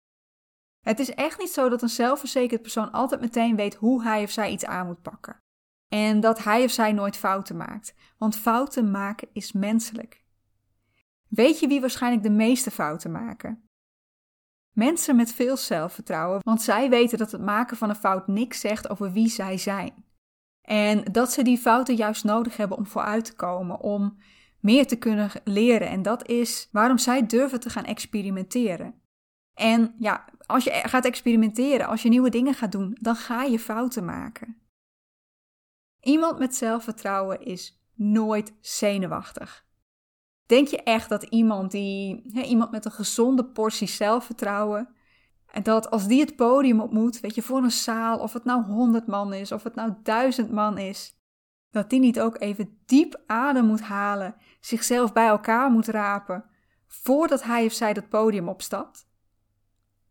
Het 0.80 1.00
is 1.00 1.10
echt 1.10 1.40
niet 1.40 1.52
zo 1.52 1.70
dat 1.70 1.82
een 1.82 1.90
zelfverzekerd 1.90 2.62
persoon 2.62 2.92
altijd 2.92 3.22
meteen 3.22 3.56
weet 3.56 3.76
hoe 3.76 4.04
hij 4.04 4.24
of 4.24 4.32
zij 4.32 4.52
iets 4.52 4.66
aan 4.66 4.86
moet 4.86 5.02
pakken. 5.02 5.40
En 5.88 6.20
dat 6.20 6.44
hij 6.44 6.64
of 6.64 6.72
zij 6.72 6.92
nooit 6.92 7.18
fouten 7.18 7.58
maakt, 7.58 7.94
want 8.18 8.36
fouten 8.36 8.92
maken 8.92 9.30
is 9.34 9.52
menselijk. 9.52 10.28
Weet 11.30 11.60
je 11.60 11.68
wie 11.68 11.82
waarschijnlijk 11.82 12.24
de 12.24 12.30
meeste 12.30 12.72
fouten 12.72 13.12
maken? 13.12 13.70
Mensen 14.74 15.16
met 15.16 15.34
veel 15.34 15.58
zelfvertrouwen, 15.58 16.40
want 16.44 16.62
zij 16.62 16.90
weten 16.90 17.18
dat 17.18 17.32
het 17.32 17.42
maken 17.42 17.78
van 17.78 17.90
een 17.90 17.96
fout 17.96 18.28
niks 18.28 18.60
zegt 18.60 18.90
over 18.90 19.12
wie 19.12 19.28
zij 19.28 19.58
zijn. 19.58 20.06
En 20.62 21.04
dat 21.04 21.32
ze 21.32 21.44
die 21.44 21.58
fouten 21.58 21.96
juist 21.96 22.24
nodig 22.24 22.58
hebben 22.58 22.78
om 22.78 22.86
vooruit 22.86 23.26
te 23.26 23.36
komen, 23.36 23.80
om 23.80 24.18
meer 24.60 24.88
te 24.88 24.96
kunnen 24.96 25.32
leren. 25.44 25.90
En 25.90 26.02
dat 26.02 26.28
is 26.28 26.70
waarom 26.72 26.98
zij 26.98 27.26
durven 27.26 27.60
te 27.60 27.70
gaan 27.70 27.86
experimenteren. 27.86 29.02
En 29.54 29.96
ja, 29.98 30.26
als 30.46 30.64
je 30.64 30.72
gaat 30.72 31.06
experimenteren, 31.06 31.88
als 31.88 32.02
je 32.02 32.10
nieuwe 32.10 32.30
dingen 32.30 32.54
gaat 32.54 32.72
doen, 32.72 32.98
dan 33.02 33.16
ga 33.16 33.44
je 33.44 33.60
fouten 33.60 34.06
maken. 34.06 34.62
Iemand 36.00 36.40
met 36.40 36.56
zelfvertrouwen 36.56 37.42
is 37.42 37.84
nooit 37.94 38.54
zenuwachtig. 38.62 39.68
Denk 40.50 40.68
je 40.68 40.84
echt 40.84 41.10
dat 41.10 41.24
iemand 41.24 41.72
die, 41.72 42.22
hè, 42.34 42.42
iemand 42.42 42.72
met 42.72 42.86
een 42.86 42.92
gezonde 42.92 43.46
portie 43.46 43.88
zelfvertrouwen, 43.88 44.96
en 45.52 45.64
dat 45.64 45.92
als 45.92 46.08
die 46.08 46.20
het 46.20 46.36
podium 46.36 46.80
op 46.80 46.92
moet, 46.92 47.20
weet 47.20 47.36
je, 47.36 47.42
voor 47.42 47.64
een 47.64 47.72
zaal, 47.72 48.20
of 48.20 48.34
het 48.34 48.44
nou 48.44 48.64
honderd 48.64 49.08
man 49.08 49.34
is, 49.34 49.52
of 49.52 49.64
het 49.64 49.76
nou 49.76 49.94
duizend 50.04 50.52
man 50.52 50.78
is, 50.78 51.18
dat 51.72 51.90
die 51.90 52.00
niet 52.00 52.20
ook 52.20 52.40
even 52.40 52.80
diep 52.86 53.22
adem 53.26 53.66
moet 53.66 53.82
halen, 53.82 54.36
zichzelf 54.60 55.14
bij 55.14 55.28
elkaar 55.28 55.72
moet 55.72 55.88
rapen, 55.88 56.46
voordat 56.88 57.44
hij 57.44 57.66
of 57.66 57.72
zij 57.72 57.94
dat 57.94 58.10
podium 58.10 58.50
opstapt? 58.50 59.08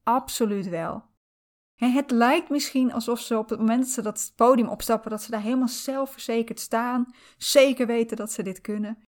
Absoluut 0.03 0.69
wel. 0.69 1.05
Het 1.75 2.11
lijkt 2.11 2.51
misschien 2.51 2.93
alsof 2.93 3.21
ze 3.21 3.39
op 3.39 3.49
het 3.49 3.59
moment 3.59 3.81
dat 3.81 3.93
ze 3.93 4.03
dat 4.03 4.33
podium 4.37 4.69
opstappen, 4.69 5.11
dat 5.11 5.23
ze 5.23 5.31
daar 5.31 5.41
helemaal 5.41 5.69
zelfverzekerd 5.69 6.61
staan, 6.61 7.15
zeker 7.37 7.87
weten 7.87 8.17
dat 8.17 8.33
ze 8.33 8.43
dit 8.43 8.61
kunnen. 8.61 9.08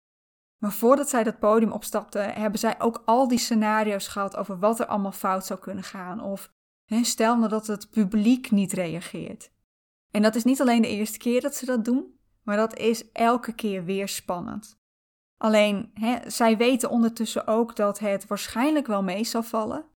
Maar 0.60 0.72
voordat 0.72 1.08
zij 1.08 1.24
dat 1.24 1.38
podium 1.38 1.72
opstapten, 1.72 2.32
hebben 2.32 2.60
zij 2.60 2.80
ook 2.80 3.02
al 3.04 3.28
die 3.28 3.38
scenario's 3.38 4.08
gehad 4.08 4.36
over 4.36 4.58
wat 4.58 4.80
er 4.80 4.86
allemaal 4.86 5.12
fout 5.12 5.46
zou 5.46 5.60
kunnen 5.60 5.84
gaan. 5.84 6.22
Of 6.22 6.52
stel 6.86 7.36
nou 7.36 7.48
dat 7.48 7.66
het 7.66 7.90
publiek 7.90 8.50
niet 8.50 8.72
reageert. 8.72 9.52
En 10.10 10.22
dat 10.22 10.34
is 10.34 10.44
niet 10.44 10.60
alleen 10.60 10.82
de 10.82 10.88
eerste 10.88 11.18
keer 11.18 11.40
dat 11.40 11.54
ze 11.54 11.66
dat 11.66 11.84
doen, 11.84 12.18
maar 12.42 12.56
dat 12.56 12.76
is 12.76 13.12
elke 13.12 13.52
keer 13.52 13.84
weer 13.84 14.08
spannend. 14.08 14.78
Alleen, 15.36 15.92
zij 16.26 16.56
weten 16.56 16.90
ondertussen 16.90 17.46
ook 17.46 17.76
dat 17.76 17.98
het 17.98 18.26
waarschijnlijk 18.26 18.86
wel 18.86 19.02
mee 19.02 19.24
zal 19.24 19.42
vallen. 19.42 19.88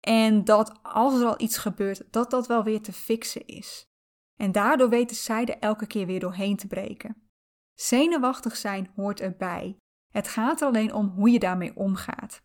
En 0.00 0.44
dat 0.44 0.78
als 0.82 1.20
er 1.20 1.26
al 1.26 1.40
iets 1.40 1.58
gebeurt, 1.58 2.12
dat 2.12 2.30
dat 2.30 2.46
wel 2.46 2.64
weer 2.64 2.82
te 2.82 2.92
fixen 2.92 3.46
is. 3.46 3.86
En 4.36 4.52
daardoor 4.52 4.88
weten 4.88 5.16
zij 5.16 5.44
er 5.44 5.58
elke 5.58 5.86
keer 5.86 6.06
weer 6.06 6.20
doorheen 6.20 6.56
te 6.56 6.66
breken. 6.66 7.28
Zenuwachtig 7.74 8.56
zijn 8.56 8.90
hoort 8.96 9.20
erbij. 9.20 9.76
Het 10.08 10.28
gaat 10.28 10.60
er 10.60 10.66
alleen 10.66 10.94
om 10.94 11.08
hoe 11.08 11.30
je 11.30 11.38
daarmee 11.38 11.76
omgaat. 11.76 12.42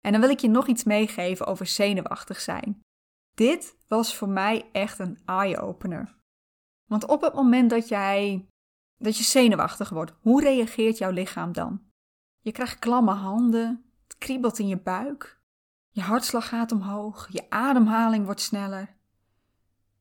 En 0.00 0.12
dan 0.12 0.20
wil 0.20 0.30
ik 0.30 0.40
je 0.40 0.48
nog 0.48 0.66
iets 0.66 0.84
meegeven 0.84 1.46
over 1.46 1.66
zenuwachtig 1.66 2.40
zijn. 2.40 2.80
Dit 3.34 3.76
was 3.88 4.16
voor 4.16 4.28
mij 4.28 4.68
echt 4.72 4.98
een 4.98 5.18
eye-opener. 5.24 6.16
Want 6.84 7.06
op 7.06 7.20
het 7.20 7.34
moment 7.34 7.70
dat 7.70 7.88
jij 7.88 8.48
dat 8.98 9.16
je 9.16 9.24
zenuwachtig 9.24 9.88
wordt, 9.88 10.12
hoe 10.20 10.42
reageert 10.42 10.98
jouw 10.98 11.10
lichaam 11.10 11.52
dan? 11.52 11.82
Je 12.40 12.52
krijgt 12.52 12.78
klamme 12.78 13.12
handen, 13.12 13.84
het 14.02 14.18
kriebelt 14.18 14.58
in 14.58 14.68
je 14.68 14.78
buik, 14.80 15.40
je 15.88 16.00
hartslag 16.00 16.48
gaat 16.48 16.72
omhoog, 16.72 17.28
je 17.30 17.50
ademhaling 17.50 18.24
wordt 18.24 18.40
sneller. 18.40 18.96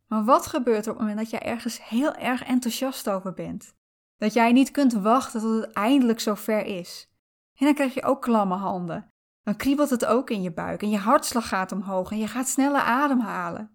Maar 0.08 0.24
wat 0.24 0.48
gebeurt 0.48 0.86
er 0.86 0.92
op 0.92 0.98
het 0.98 1.08
moment 1.08 1.18
dat 1.18 1.30
jij 1.30 1.52
ergens 1.52 1.90
heel 1.90 2.14
erg 2.14 2.44
enthousiast 2.44 3.10
over 3.10 3.34
bent? 3.34 3.76
Dat 4.18 4.34
jij 4.34 4.52
niet 4.52 4.72
kunt 4.72 4.94
wachten 4.94 5.42
tot 5.42 5.62
het 5.62 5.72
eindelijk 5.72 6.20
zover 6.20 6.66
is. 6.66 7.10
En 7.56 7.66
dan 7.66 7.76
krijg 7.76 7.94
je 7.94 8.04
ook 8.04 8.22
klamme 8.22 8.56
handen. 8.56 9.12
Dan 9.44 9.56
kriebelt 9.56 9.90
het 9.90 10.06
ook 10.06 10.30
in 10.30 10.42
je 10.42 10.52
buik 10.52 10.82
en 10.82 10.90
je 10.90 10.98
hartslag 10.98 11.48
gaat 11.48 11.72
omhoog 11.72 12.12
en 12.12 12.18
je 12.18 12.28
gaat 12.28 12.48
sneller 12.48 12.82
ademhalen. 12.82 13.72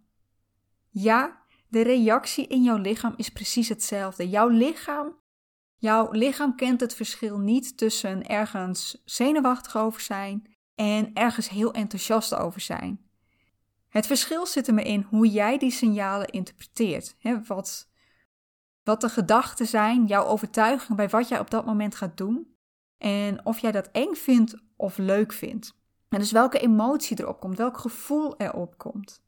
Ja, 0.89 1.43
de 1.69 1.83
reactie 1.83 2.47
in 2.47 2.63
jouw 2.63 2.77
lichaam 2.77 3.15
is 3.17 3.29
precies 3.29 3.69
hetzelfde. 3.69 4.29
Jouw 4.29 4.49
lichaam, 4.49 5.17
jouw 5.77 6.11
lichaam 6.11 6.57
kent 6.57 6.81
het 6.81 6.95
verschil 6.95 7.39
niet 7.39 7.77
tussen 7.77 8.27
ergens 8.27 9.03
zenuwachtig 9.05 9.77
over 9.77 10.01
zijn 10.01 10.57
en 10.75 11.11
ergens 11.15 11.49
heel 11.49 11.73
enthousiast 11.73 12.35
over 12.35 12.61
zijn. 12.61 13.11
Het 13.89 14.07
verschil 14.07 14.47
zit 14.47 14.69
er 14.69 14.79
in 14.79 15.07
hoe 15.11 15.29
jij 15.29 15.59
die 15.59 15.71
signalen 15.71 16.29
interpreteert. 16.29 17.17
Hè, 17.19 17.43
wat, 17.43 17.92
wat 18.83 19.01
de 19.01 19.09
gedachten 19.09 19.67
zijn, 19.67 20.07
jouw 20.07 20.25
overtuiging 20.25 20.97
bij 20.97 21.09
wat 21.09 21.29
jij 21.29 21.39
op 21.39 21.51
dat 21.51 21.67
moment 21.67 21.95
gaat 21.95 22.17
doen. 22.17 22.57
En 22.99 23.47
of 23.47 23.59
jij 23.59 23.73
dat 23.73 23.91
eng 23.91 24.15
vindt 24.15 24.57
of 24.77 24.99
leuk 24.99 25.33
vindt. 25.33 25.81
En 26.09 26.19
dus 26.19 26.33
welke 26.33 26.59
emotie 26.59 27.21
erop 27.21 27.41
komt, 27.41 27.59
welk 27.59 27.79
gevoel 27.79 28.37
erop 28.37 28.79
komt. 28.79 29.23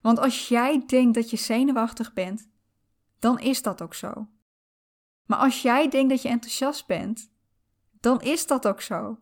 Want 0.00 0.18
als 0.18 0.48
jij 0.48 0.82
denkt 0.86 1.14
dat 1.14 1.30
je 1.30 1.36
zenuwachtig 1.36 2.12
bent, 2.12 2.48
dan 3.18 3.38
is 3.38 3.62
dat 3.62 3.82
ook 3.82 3.94
zo. 3.94 4.28
Maar 5.26 5.38
als 5.38 5.62
jij 5.62 5.88
denkt 5.88 6.10
dat 6.10 6.22
je 6.22 6.28
enthousiast 6.28 6.86
bent, 6.86 7.30
dan 8.00 8.20
is 8.20 8.46
dat 8.46 8.66
ook 8.66 8.80
zo. 8.80 9.18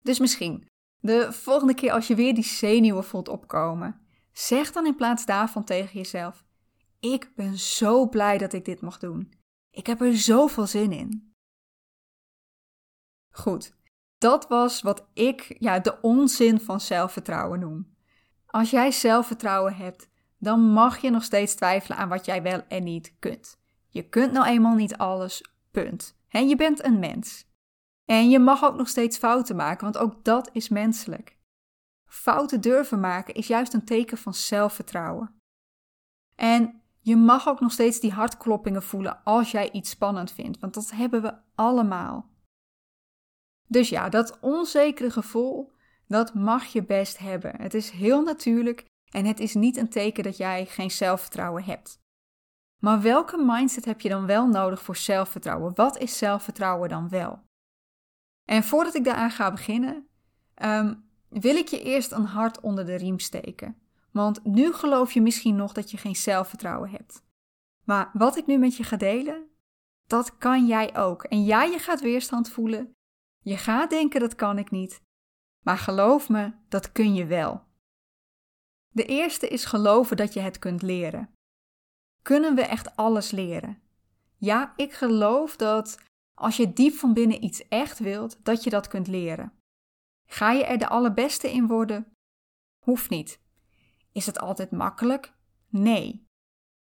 Dus 0.00 0.18
misschien, 0.18 0.66
de 0.98 1.32
volgende 1.32 1.74
keer 1.74 1.92
als 1.92 2.06
je 2.06 2.14
weer 2.14 2.34
die 2.34 2.44
zenuwen 2.44 3.04
voelt 3.04 3.28
opkomen, 3.28 4.06
zeg 4.32 4.72
dan 4.72 4.86
in 4.86 4.96
plaats 4.96 5.26
daarvan 5.26 5.64
tegen 5.64 5.98
jezelf: 5.98 6.44
Ik 7.04 7.32
ben 7.34 7.58
zo 7.58 8.08
blij 8.08 8.38
dat 8.38 8.52
ik 8.52 8.64
dit 8.64 8.80
mag 8.80 8.98
doen. 8.98 9.32
Ik 9.70 9.86
heb 9.86 10.00
er 10.00 10.16
zoveel 10.16 10.66
zin 10.66 10.92
in. 10.92 11.34
Goed, 13.30 13.76
dat 14.18 14.48
was 14.48 14.82
wat 14.82 15.06
ik 15.12 15.56
ja, 15.58 15.78
de 15.78 16.00
onzin 16.00 16.60
van 16.60 16.80
zelfvertrouwen 16.80 17.60
noem. 17.60 17.96
Als 18.46 18.70
jij 18.70 18.90
zelfvertrouwen 18.90 19.76
hebt, 19.76 20.08
dan 20.38 20.60
mag 20.60 20.98
je 20.98 21.10
nog 21.10 21.22
steeds 21.22 21.54
twijfelen 21.54 21.98
aan 21.98 22.08
wat 22.08 22.24
jij 22.24 22.42
wel 22.42 22.62
en 22.68 22.84
niet 22.84 23.16
kunt. 23.18 23.60
Je 23.88 24.08
kunt 24.08 24.32
nou 24.32 24.46
eenmaal 24.46 24.74
niet 24.74 24.96
alles, 24.96 25.44
punt. 25.70 26.16
En 26.28 26.48
je 26.48 26.56
bent 26.56 26.84
een 26.84 26.98
mens. 26.98 27.46
En 28.04 28.30
je 28.30 28.38
mag 28.38 28.64
ook 28.64 28.76
nog 28.76 28.88
steeds 28.88 29.18
fouten 29.18 29.56
maken, 29.56 29.84
want 29.84 29.98
ook 29.98 30.24
dat 30.24 30.50
is 30.52 30.68
menselijk. 30.68 31.38
Fouten 32.08 32.60
durven 32.60 33.00
maken 33.00 33.34
is 33.34 33.46
juist 33.46 33.74
een 33.74 33.84
teken 33.84 34.18
van 34.18 34.34
zelfvertrouwen. 34.34 35.38
En 36.34 36.82
je 37.04 37.16
mag 37.16 37.48
ook 37.48 37.60
nog 37.60 37.72
steeds 37.72 38.00
die 38.00 38.12
hartkloppingen 38.12 38.82
voelen 38.82 39.24
als 39.24 39.50
jij 39.50 39.70
iets 39.70 39.90
spannend 39.90 40.32
vindt, 40.32 40.58
want 40.58 40.74
dat 40.74 40.90
hebben 40.90 41.22
we 41.22 41.34
allemaal. 41.54 42.30
Dus 43.66 43.88
ja, 43.88 44.08
dat 44.08 44.40
onzekere 44.40 45.10
gevoel, 45.10 45.72
dat 46.06 46.34
mag 46.34 46.64
je 46.64 46.84
best 46.84 47.18
hebben. 47.18 47.60
Het 47.60 47.74
is 47.74 47.90
heel 47.90 48.22
natuurlijk 48.22 48.84
en 49.10 49.24
het 49.24 49.40
is 49.40 49.54
niet 49.54 49.76
een 49.76 49.88
teken 49.88 50.24
dat 50.24 50.36
jij 50.36 50.66
geen 50.66 50.90
zelfvertrouwen 50.90 51.64
hebt. 51.64 51.98
Maar 52.80 53.02
welke 53.02 53.44
mindset 53.44 53.84
heb 53.84 54.00
je 54.00 54.08
dan 54.08 54.26
wel 54.26 54.46
nodig 54.46 54.82
voor 54.82 54.96
zelfvertrouwen? 54.96 55.74
Wat 55.74 55.98
is 55.98 56.18
zelfvertrouwen 56.18 56.88
dan 56.88 57.08
wel? 57.08 57.42
En 58.44 58.64
voordat 58.64 58.94
ik 58.94 59.04
daaraan 59.04 59.30
ga 59.30 59.50
beginnen, 59.50 60.08
ehm, 60.54 60.94
wil 61.28 61.56
ik 61.56 61.68
je 61.68 61.82
eerst 61.82 62.12
een 62.12 62.26
hart 62.26 62.60
onder 62.60 62.86
de 62.86 62.94
riem 62.94 63.18
steken. 63.18 63.83
Want 64.16 64.44
nu 64.44 64.72
geloof 64.72 65.12
je 65.12 65.22
misschien 65.22 65.56
nog 65.56 65.72
dat 65.72 65.90
je 65.90 65.96
geen 65.96 66.16
zelfvertrouwen 66.16 66.90
hebt. 66.90 67.22
Maar 67.84 68.10
wat 68.12 68.36
ik 68.36 68.46
nu 68.46 68.58
met 68.58 68.76
je 68.76 68.82
ga 68.82 68.96
delen, 68.96 69.48
dat 70.06 70.38
kan 70.38 70.66
jij 70.66 70.96
ook. 70.96 71.24
En 71.24 71.44
ja, 71.44 71.62
je 71.62 71.78
gaat 71.78 72.00
weerstand 72.00 72.48
voelen. 72.48 72.92
Je 73.40 73.56
gaat 73.56 73.90
denken 73.90 74.20
dat 74.20 74.34
kan 74.34 74.58
ik 74.58 74.70
niet. 74.70 75.00
Maar 75.64 75.78
geloof 75.78 76.28
me, 76.28 76.52
dat 76.68 76.92
kun 76.92 77.14
je 77.14 77.26
wel. 77.26 77.62
De 78.88 79.04
eerste 79.04 79.48
is 79.48 79.64
geloven 79.64 80.16
dat 80.16 80.32
je 80.32 80.40
het 80.40 80.58
kunt 80.58 80.82
leren. 80.82 81.32
Kunnen 82.22 82.54
we 82.54 82.62
echt 82.62 82.96
alles 82.96 83.30
leren? 83.30 83.82
Ja, 84.36 84.72
ik 84.76 84.92
geloof 84.92 85.56
dat 85.56 85.98
als 86.38 86.56
je 86.56 86.72
diep 86.72 86.94
van 86.94 87.14
binnen 87.14 87.44
iets 87.44 87.68
echt 87.68 87.98
wilt, 87.98 88.44
dat 88.44 88.64
je 88.64 88.70
dat 88.70 88.88
kunt 88.88 89.06
leren. 89.06 89.52
Ga 90.28 90.50
je 90.50 90.64
er 90.64 90.78
de 90.78 90.88
allerbeste 90.88 91.52
in 91.52 91.66
worden? 91.66 92.12
Hoeft 92.84 93.10
niet. 93.10 93.42
Is 94.14 94.26
het 94.26 94.38
altijd 94.38 94.70
makkelijk? 94.70 95.32
Nee. 95.68 96.28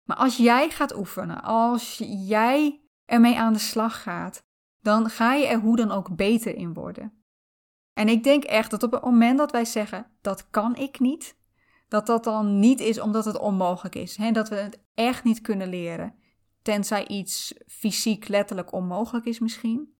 Maar 0.02 0.16
als 0.16 0.36
jij 0.36 0.70
gaat 0.70 0.96
oefenen, 0.96 1.42
als 1.42 2.02
jij 2.26 2.80
ermee 3.04 3.38
aan 3.38 3.52
de 3.52 3.58
slag 3.58 4.02
gaat, 4.02 4.44
dan 4.80 5.10
ga 5.10 5.34
je 5.34 5.46
er 5.46 5.60
hoe 5.60 5.76
dan 5.76 5.90
ook 5.90 6.16
beter 6.16 6.54
in 6.54 6.74
worden. 6.74 7.24
En 7.92 8.08
ik 8.08 8.24
denk 8.24 8.44
echt 8.44 8.70
dat 8.70 8.82
op 8.82 8.92
het 8.92 9.04
moment 9.04 9.38
dat 9.38 9.50
wij 9.50 9.64
zeggen 9.64 10.06
dat 10.20 10.50
kan 10.50 10.76
ik 10.76 11.00
niet, 11.00 11.36
dat 11.88 12.06
dat 12.06 12.24
dan 12.24 12.58
niet 12.58 12.80
is 12.80 13.00
omdat 13.00 13.24
het 13.24 13.38
onmogelijk 13.38 13.94
is. 13.94 14.16
Hè? 14.16 14.30
Dat 14.30 14.48
we 14.48 14.54
het 14.54 14.82
echt 14.94 15.24
niet 15.24 15.40
kunnen 15.40 15.68
leren. 15.68 16.14
Tenzij 16.62 17.06
iets 17.06 17.54
fysiek 17.66 18.28
letterlijk 18.28 18.72
onmogelijk 18.72 19.26
is 19.26 19.38
misschien. 19.38 19.96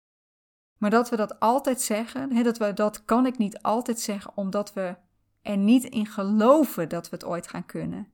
Maar 0.79 0.91
dat 0.91 1.11
we 1.11 1.17
dat 1.17 1.41
altijd 1.41 1.81
zeggen, 1.81 2.33
hè, 2.33 2.43
dat 2.43 2.59
we 2.59 2.73
dat 2.73 3.05
kan 3.05 3.27
ik 3.27 3.39
niet 3.39 3.63
altijd 3.63 4.01
zeggen 4.01 4.37
omdat 4.37 4.73
we 4.73 4.97
er 5.43 5.57
niet 5.57 5.85
in 5.85 6.07
geloven 6.07 6.89
dat 6.89 7.09
we 7.09 7.17
het 7.17 7.25
ooit 7.25 7.49
gaan 7.49 7.67
kunnen. 7.67 8.13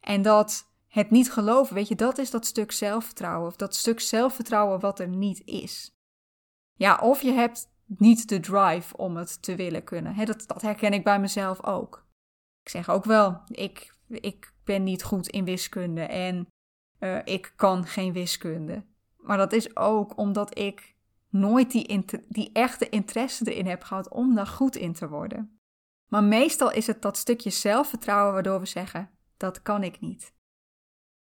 En 0.00 0.22
dat 0.22 0.68
het 0.86 1.10
niet 1.10 1.32
geloven, 1.32 1.74
weet 1.74 1.88
je, 1.88 1.94
dat 1.94 2.18
is 2.18 2.30
dat 2.30 2.46
stuk 2.46 2.72
zelfvertrouwen. 2.72 3.48
Of 3.48 3.56
dat 3.56 3.74
stuk 3.74 4.00
zelfvertrouwen 4.00 4.80
wat 4.80 5.00
er 5.00 5.08
niet 5.08 5.42
is. 5.44 5.94
Ja, 6.74 6.98
of 6.98 7.22
je 7.22 7.32
hebt 7.32 7.68
niet 7.86 8.28
de 8.28 8.40
drive 8.40 8.96
om 8.96 9.16
het 9.16 9.42
te 9.42 9.54
willen 9.54 9.84
kunnen. 9.84 10.26
dat, 10.26 10.44
dat 10.46 10.62
herken 10.62 10.92
ik 10.92 11.04
bij 11.04 11.20
mezelf 11.20 11.64
ook. 11.64 12.06
Ik 12.62 12.68
zeg 12.68 12.90
ook 12.90 13.04
wel, 13.04 13.40
ik, 13.46 13.94
ik 14.08 14.52
ben 14.64 14.82
niet 14.82 15.02
goed 15.02 15.28
in 15.28 15.44
wiskunde 15.44 16.02
en 16.02 16.46
uh, 17.00 17.18
ik 17.24 17.52
kan 17.56 17.86
geen 17.86 18.12
wiskunde. 18.12 18.84
Maar 19.16 19.36
dat 19.36 19.52
is 19.52 19.76
ook 19.76 20.18
omdat 20.18 20.58
ik 20.58 20.94
nooit 21.28 21.70
die, 21.70 22.04
die 22.28 22.50
echte 22.52 22.88
interesse 22.88 23.52
erin 23.52 23.66
heb 23.66 23.82
gehad 23.82 24.08
om 24.08 24.34
daar 24.34 24.46
goed 24.46 24.76
in 24.76 24.92
te 24.92 25.08
worden. 25.08 25.59
Maar 26.10 26.24
meestal 26.24 26.72
is 26.72 26.86
het 26.86 27.02
dat 27.02 27.16
stukje 27.16 27.50
zelfvertrouwen 27.50 28.32
waardoor 28.32 28.60
we 28.60 28.66
zeggen: 28.66 29.10
dat 29.36 29.62
kan 29.62 29.82
ik 29.82 30.00
niet. 30.00 30.34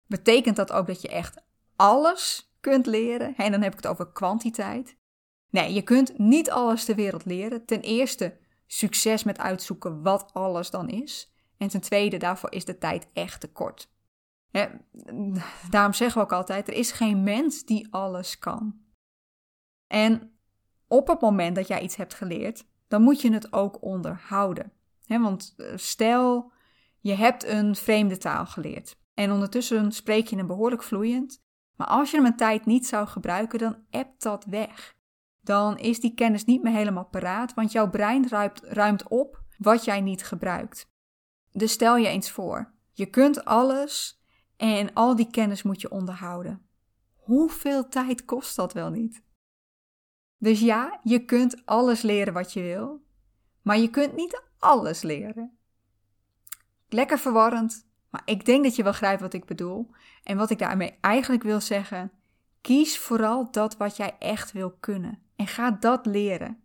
Betekent 0.08 0.56
dat 0.56 0.72
ook 0.72 0.88
dat 0.88 1.01
je 1.01 1.10
echt 1.10 1.44
alles 1.75 2.54
kunt 2.60 2.86
leren? 2.86 3.36
En 3.36 3.51
dan 3.51 3.62
heb 3.62 3.72
ik 3.72 3.78
het 3.78 3.88
over 3.88 4.12
kwantiteit. 4.12 4.98
Nee, 5.50 5.74
je 5.74 5.82
kunt 5.82 6.18
niet 6.18 6.51
alles 6.51 6.86
ter 6.86 6.96
wereld 6.96 7.25
leren. 7.25 7.66
Ten 7.66 7.82
eerste 7.82 8.38
succes 8.68 9.24
met 9.24 9.38
uitzoeken 9.38 10.01
wat 10.01 10.34
alles 10.34 10.70
dan 10.70 10.90
is. 10.90 11.34
En 11.58 11.68
ten 11.68 11.82
tweede, 11.82 12.18
daarvoor 12.18 12.51
is 12.51 12.66
de 12.66 12.78
tijd 12.78 13.08
echt 13.13 13.42
te 13.42 13.51
kort. 13.51 13.92
daarom 15.70 15.94
zeggen 15.94 16.18
we 16.18 16.24
ook 16.24 16.34
altijd: 16.34 16.68
er 16.68 16.74
is 16.74 16.92
geen 16.92 17.24
mens 17.24 17.63
die 17.63 17.88
alles 17.94 18.40
kan. 18.40 18.80
En 19.88 20.40
op 20.88 21.08
het 21.08 21.22
moment 21.22 21.56
dat 21.56 21.68
jij 21.68 21.82
iets 21.82 21.96
hebt 21.96 22.13
geleerd, 22.13 22.66
dan 22.91 23.01
moet 23.01 23.21
je 23.21 23.33
het 23.33 23.53
ook 23.53 23.83
onderhouden. 23.83 24.71
want 25.07 25.53
eh, 25.57 25.67
stel, 25.75 26.51
je 27.00 27.13
hebt 27.13 27.45
een 27.45 27.75
vreemde 27.75 28.17
taal 28.17 28.45
geleerd 28.45 28.95
en 29.13 29.31
ondertussen 29.31 29.91
spreek 29.91 30.27
je 30.27 30.36
hem 30.36 30.48
behoorlijk 30.48 30.83
vloeiend, 30.83 31.43
maar 31.75 31.88
als 31.88 32.12
je 32.12 32.17
hem 32.17 32.25
een 32.25 32.36
tijd 32.36 32.65
niet 32.65 32.88
zou 32.88 33.07
gebruiken, 33.07 33.60
dan 33.60 33.75
ebt 33.89 34.21
dat 34.21 34.45
weg 34.45 35.00
dan 35.41 35.77
is 35.77 36.00
die 36.00 36.13
kennis 36.13 36.45
niet 36.45 36.63
meer 36.63 36.74
helemaal 36.74 37.05
paraat, 37.05 37.53
want 37.53 37.71
jouw 37.71 37.89
brein 37.89 38.27
ruimt, 38.27 38.62
ruimt 38.63 39.07
op 39.07 39.43
wat 39.57 39.86
jij 39.86 40.01
niet 40.01 40.24
gebruikt. 40.24 40.89
Dus 41.51 41.71
stel 41.71 41.98
je 41.98 42.07
eens 42.07 42.31
voor, 42.31 42.74
je 42.91 43.05
kunt 43.05 43.45
alles 43.45 44.21
en 44.57 44.93
al 44.93 45.15
die 45.15 45.31
kennis 45.31 45.63
moet 45.63 45.81
je 45.81 45.91
onderhouden. 45.91 46.65
Hoeveel 47.15 47.88
tijd 47.88 48.25
kost 48.25 48.55
dat 48.55 48.74
wel 48.74 48.89
niet? 48.89 49.24
Dus 50.41 50.60
ja, 50.60 51.00
je 51.03 51.25
kunt 51.25 51.65
alles 51.65 52.01
leren 52.01 52.33
wat 52.33 52.53
je 52.53 52.62
wil, 52.62 53.01
maar 53.62 53.77
je 53.77 53.89
kunt 53.89 54.15
niet 54.15 54.43
alles 54.60 55.01
leren. 55.01 55.57
Lekker 56.89 57.19
verwarrend, 57.19 57.88
maar 58.10 58.21
ik 58.25 58.45
denk 58.45 58.63
dat 58.63 58.75
je 58.75 58.83
wel 58.83 58.91
begrijpt 58.91 59.21
wat 59.21 59.33
ik 59.33 59.45
bedoel. 59.45 59.89
En 60.24 60.38
wat 60.38 60.50
ik 60.50 60.60
daarmee 60.60 60.98
eigenlijk 61.01 61.43
wil 61.43 61.62
zeggen: 61.62 62.12
kies 62.62 62.98
vooral 62.98 63.51
dat 63.51 63.77
wat 63.77 63.98
jij 63.98 64.15
echt 64.19 64.51
wil 64.51 64.71
kunnen 64.79 65.24
en 65.36 65.48
ga 65.48 65.71
dat 65.71 66.05
leren. 66.05 66.63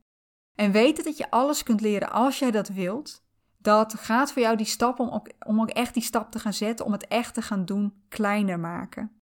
En 0.55 0.73
weten 0.73 1.05
dat 1.05 1.17
je 1.17 1.31
alles 1.31 1.63
kunt 1.63 1.81
leren 1.81 2.11
als 2.11 2.39
jij 2.39 2.51
dat 2.51 2.69
wilt. 2.69 3.25
Dat 3.59 3.95
gaat 3.95 4.33
voor 4.33 4.43
jou 4.43 4.57
die 4.57 4.67
stap 4.67 4.99
om 4.99 5.09
ook, 5.09 5.31
om 5.47 5.61
ook 5.61 5.71
echt 5.71 5.95
die 5.95 6.03
stap 6.03 6.31
te 6.31 6.39
gaan 6.39 6.53
zetten, 6.53 6.87
om 6.87 6.93
het 6.93 7.07
echt 7.07 7.35
te 7.35 7.43
gaan 7.43 7.65
doen, 7.65 8.05
kleiner 8.09 8.61
maken. 8.61 9.21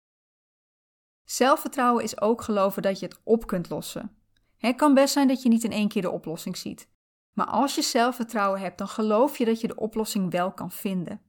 Zelfvertrouwen 1.24 2.04
is 2.04 2.20
ook 2.20 2.42
geloven 2.42 2.82
dat 2.82 2.98
je 2.98 3.06
het 3.06 3.20
op 3.24 3.46
kunt 3.46 3.68
lossen. 3.68 4.22
Het 4.66 4.76
kan 4.76 4.94
best 4.94 5.12
zijn 5.12 5.28
dat 5.28 5.42
je 5.42 5.48
niet 5.48 5.64
in 5.64 5.72
één 5.72 5.88
keer 5.88 6.02
de 6.02 6.10
oplossing 6.10 6.56
ziet. 6.56 6.88
Maar 7.32 7.46
als 7.46 7.74
je 7.74 7.82
zelfvertrouwen 7.82 8.60
hebt, 8.60 8.78
dan 8.78 8.88
geloof 8.88 9.38
je 9.38 9.44
dat 9.44 9.60
je 9.60 9.66
de 9.66 9.76
oplossing 9.76 10.30
wel 10.30 10.52
kan 10.52 10.70
vinden. 10.70 11.20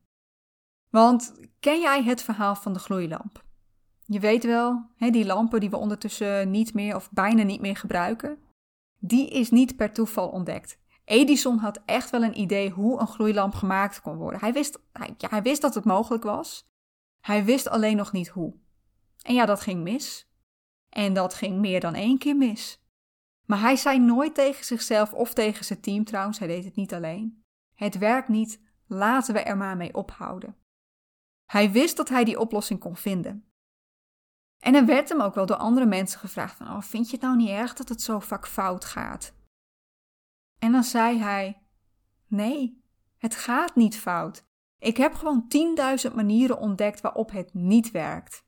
Want 0.89 1.33
ken 1.59 1.79
jij 1.79 2.03
het 2.03 2.21
verhaal 2.21 2.55
van 2.55 2.73
de 2.73 2.79
gloeilamp? 2.79 3.43
Je 4.05 4.19
weet 4.19 4.43
wel, 4.43 4.89
hè, 4.95 5.09
die 5.09 5.25
lampen 5.25 5.59
die 5.59 5.69
we 5.69 5.77
ondertussen 5.77 6.51
niet 6.51 6.73
meer 6.73 6.95
of 6.95 7.11
bijna 7.11 7.43
niet 7.43 7.61
meer 7.61 7.75
gebruiken, 7.75 8.39
die 8.99 9.29
is 9.29 9.51
niet 9.51 9.75
per 9.75 9.93
toeval 9.93 10.29
ontdekt. 10.29 10.79
Edison 11.05 11.57
had 11.57 11.81
echt 11.85 12.09
wel 12.09 12.23
een 12.23 12.39
idee 12.39 12.69
hoe 12.69 12.99
een 12.99 13.07
gloeilamp 13.07 13.53
gemaakt 13.53 14.01
kon 14.01 14.15
worden. 14.15 14.39
Hij 14.39 14.53
wist, 14.53 14.79
hij, 14.91 15.13
ja, 15.17 15.29
hij 15.29 15.41
wist 15.41 15.61
dat 15.61 15.75
het 15.75 15.85
mogelijk 15.85 16.23
was. 16.23 16.67
Hij 17.21 17.45
wist 17.45 17.69
alleen 17.69 17.97
nog 17.97 18.11
niet 18.11 18.27
hoe. 18.27 18.53
En 19.21 19.33
ja, 19.33 19.45
dat 19.45 19.61
ging 19.61 19.83
mis. 19.83 20.29
En 20.89 21.13
dat 21.13 21.33
ging 21.33 21.59
meer 21.59 21.79
dan 21.79 21.93
één 21.93 22.17
keer 22.17 22.35
mis. 22.37 22.84
Maar 23.45 23.59
hij 23.59 23.75
zei 23.75 23.99
nooit 23.99 24.35
tegen 24.35 24.65
zichzelf 24.65 25.13
of 25.13 25.33
tegen 25.33 25.65
zijn 25.65 25.81
team 25.81 26.03
trouwens, 26.03 26.39
hij 26.39 26.47
deed 26.47 26.65
het 26.65 26.75
niet 26.75 26.93
alleen. 26.93 27.43
Het 27.73 27.97
werkt 27.97 28.27
niet, 28.27 28.61
laten 28.87 29.33
we 29.33 29.39
er 29.39 29.57
maar 29.57 29.77
mee 29.77 29.93
ophouden. 29.93 30.57
Hij 31.45 31.71
wist 31.71 31.97
dat 31.97 32.09
hij 32.09 32.23
die 32.23 32.39
oplossing 32.39 32.79
kon 32.79 32.95
vinden. 32.95 33.49
En 34.59 34.75
er 34.75 34.85
werd 34.85 35.09
hem 35.09 35.21
ook 35.21 35.35
wel 35.35 35.45
door 35.45 35.55
andere 35.55 35.85
mensen 35.85 36.19
gevraagd 36.19 36.57
van, 36.57 36.67
oh, 36.67 36.81
vind 36.81 37.05
je 37.05 37.11
het 37.11 37.25
nou 37.25 37.35
niet 37.35 37.49
erg 37.49 37.73
dat 37.73 37.89
het 37.89 38.01
zo 38.01 38.19
vaak 38.19 38.47
fout 38.47 38.85
gaat? 38.85 39.33
En 40.59 40.71
dan 40.71 40.83
zei 40.83 41.17
hij, 41.17 41.61
nee, 42.27 42.83
het 43.17 43.35
gaat 43.35 43.75
niet 43.75 43.97
fout. 43.97 44.45
Ik 44.79 44.97
heb 44.97 45.13
gewoon 45.13 45.47
10.000 46.09 46.15
manieren 46.15 46.59
ontdekt 46.59 47.01
waarop 47.01 47.31
het 47.31 47.53
niet 47.53 47.91
werkt. 47.91 48.43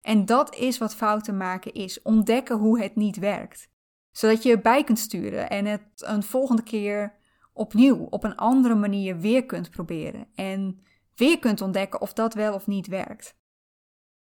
En 0.00 0.24
dat 0.24 0.54
is 0.54 0.78
wat 0.78 0.94
fouten 0.94 1.36
maken 1.36 1.72
is, 1.72 2.02
ontdekken 2.02 2.56
hoe 2.56 2.80
het 2.80 2.96
niet 2.96 3.16
werkt. 3.16 3.71
Zodat 4.12 4.42
je 4.42 4.60
bij 4.60 4.84
kunt 4.84 4.98
sturen 4.98 5.50
en 5.50 5.64
het 5.64 5.82
een 5.96 6.22
volgende 6.22 6.62
keer 6.62 7.14
opnieuw 7.52 8.06
op 8.10 8.24
een 8.24 8.36
andere 8.36 8.74
manier 8.74 9.18
weer 9.18 9.46
kunt 9.46 9.70
proberen. 9.70 10.26
En 10.34 10.84
weer 11.14 11.38
kunt 11.38 11.60
ontdekken 11.60 12.00
of 12.00 12.12
dat 12.12 12.34
wel 12.34 12.54
of 12.54 12.66
niet 12.66 12.86
werkt. 12.86 13.36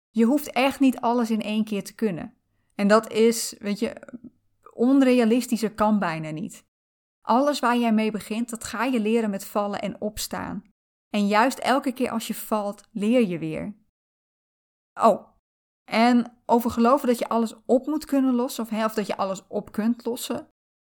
Je 0.10 0.26
hoeft 0.26 0.52
echt 0.52 0.80
niet 0.80 1.00
alles 1.00 1.32
in 1.32 1.42
één 1.42 1.64
keer 1.64 1.84
te 1.84 1.96
kunnen. 1.96 2.34
En 2.76 2.88
dat 2.88 3.12
is, 3.12 3.56
weet 3.60 3.80
je, 3.80 3.96
onrealistischer 4.74 5.74
kan 5.74 6.00
bijna 6.00 6.30
niet. 6.30 6.66
Alles 7.22 7.60
waar 7.60 7.78
jij 7.78 7.94
mee 7.94 8.12
begint, 8.12 8.50
dat 8.50 8.64
ga 8.64 8.84
je 8.84 9.00
leren 9.00 9.30
met 9.30 9.46
vallen 9.46 9.82
en 9.82 10.02
opstaan. 10.02 10.64
En 11.10 11.28
juist 11.28 11.58
elke 11.58 11.92
keer 11.92 12.10
als 12.10 12.28
je 12.28 12.34
valt, 12.34 12.88
leer 12.92 13.28
je 13.28 13.38
weer. 13.38 13.76
Oh, 14.94 15.28
en 15.84 16.37
over 16.50 16.72
geloven 16.72 17.08
dat 17.08 17.20
je 17.20 17.30
alles 17.30 17.54
op 17.66 17.86
moet 17.86 18.06
kunnen 18.06 18.34
lossen, 18.34 18.64
of, 18.64 18.70
hè, 18.70 18.86
of 18.86 18.94
dat 18.94 19.08
je 19.08 19.18
alles 19.18 19.44
op 19.48 19.72
kunt 19.72 20.06
lossen, 20.06 20.48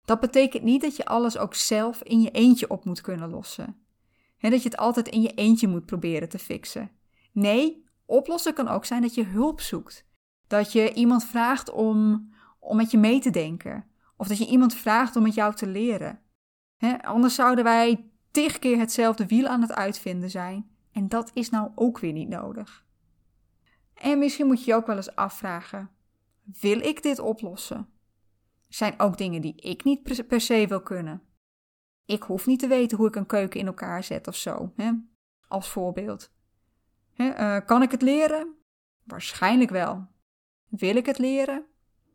dat 0.04 0.20
betekent 0.20 0.62
niet 0.62 0.80
dat 0.80 0.96
je 0.96 1.04
alles 1.04 1.38
ook 1.38 1.54
zelf 1.54 2.02
in 2.02 2.20
je 2.20 2.30
eentje 2.30 2.70
op 2.70 2.84
moet 2.84 3.00
kunnen 3.00 3.30
lossen. 3.30 3.76
En 4.38 4.50
dat 4.50 4.62
je 4.62 4.68
het 4.68 4.78
altijd 4.78 5.08
in 5.08 5.22
je 5.22 5.34
eentje 5.34 5.68
moet 5.68 5.86
proberen 5.86 6.28
te 6.28 6.38
fixen. 6.38 6.90
Nee, 7.32 7.84
oplossen 8.06 8.54
kan 8.54 8.68
ook 8.68 8.84
zijn 8.84 9.02
dat 9.02 9.14
je 9.14 9.24
hulp 9.24 9.60
zoekt. 9.60 10.06
Dat 10.46 10.72
je 10.72 10.92
iemand 10.92 11.24
vraagt 11.24 11.70
om, 11.70 12.28
om 12.58 12.76
met 12.76 12.90
je 12.90 12.98
mee 12.98 13.20
te 13.20 13.30
denken. 13.30 13.84
Of 14.16 14.28
dat 14.28 14.38
je 14.38 14.46
iemand 14.46 14.74
vraagt 14.74 15.16
om 15.16 15.22
met 15.22 15.34
jou 15.34 15.54
te 15.54 15.66
leren. 15.66 16.20
anders 17.00 17.34
zouden 17.34 17.64
wij 17.64 18.10
tig 18.30 18.58
keer 18.58 18.78
hetzelfde 18.78 19.26
wiel 19.26 19.46
aan 19.46 19.60
het 19.60 19.72
uitvinden 19.72 20.30
zijn. 20.30 20.70
En 20.92 21.08
dat 21.08 21.30
is 21.34 21.50
nou 21.50 21.70
ook 21.74 21.98
weer 21.98 22.12
niet 22.12 22.28
nodig. 22.28 22.83
En 24.04 24.18
misschien 24.18 24.46
moet 24.46 24.64
je 24.64 24.70
je 24.70 24.76
ook 24.76 24.86
wel 24.86 24.96
eens 24.96 25.14
afvragen: 25.14 25.90
wil 26.60 26.80
ik 26.80 27.02
dit 27.02 27.18
oplossen? 27.18 27.88
Zijn 28.68 29.00
ook 29.00 29.18
dingen 29.18 29.40
die 29.40 29.54
ik 29.56 29.84
niet 29.84 30.26
per 30.26 30.40
se 30.40 30.66
wil 30.66 30.82
kunnen. 30.82 31.22
Ik 32.04 32.22
hoef 32.22 32.46
niet 32.46 32.58
te 32.58 32.66
weten 32.66 32.96
hoe 32.98 33.06
ik 33.06 33.16
een 33.16 33.26
keuken 33.26 33.60
in 33.60 33.66
elkaar 33.66 34.04
zet 34.04 34.28
of 34.28 34.36
zo, 34.36 34.72
hè? 34.76 34.90
als 35.48 35.68
voorbeeld. 35.68 36.32
Hè, 37.12 37.56
uh, 37.56 37.66
kan 37.66 37.82
ik 37.82 37.90
het 37.90 38.02
leren? 38.02 38.54
Waarschijnlijk 39.04 39.70
wel. 39.70 40.06
Wil 40.68 40.96
ik 40.96 41.06
het 41.06 41.18
leren? 41.18 41.64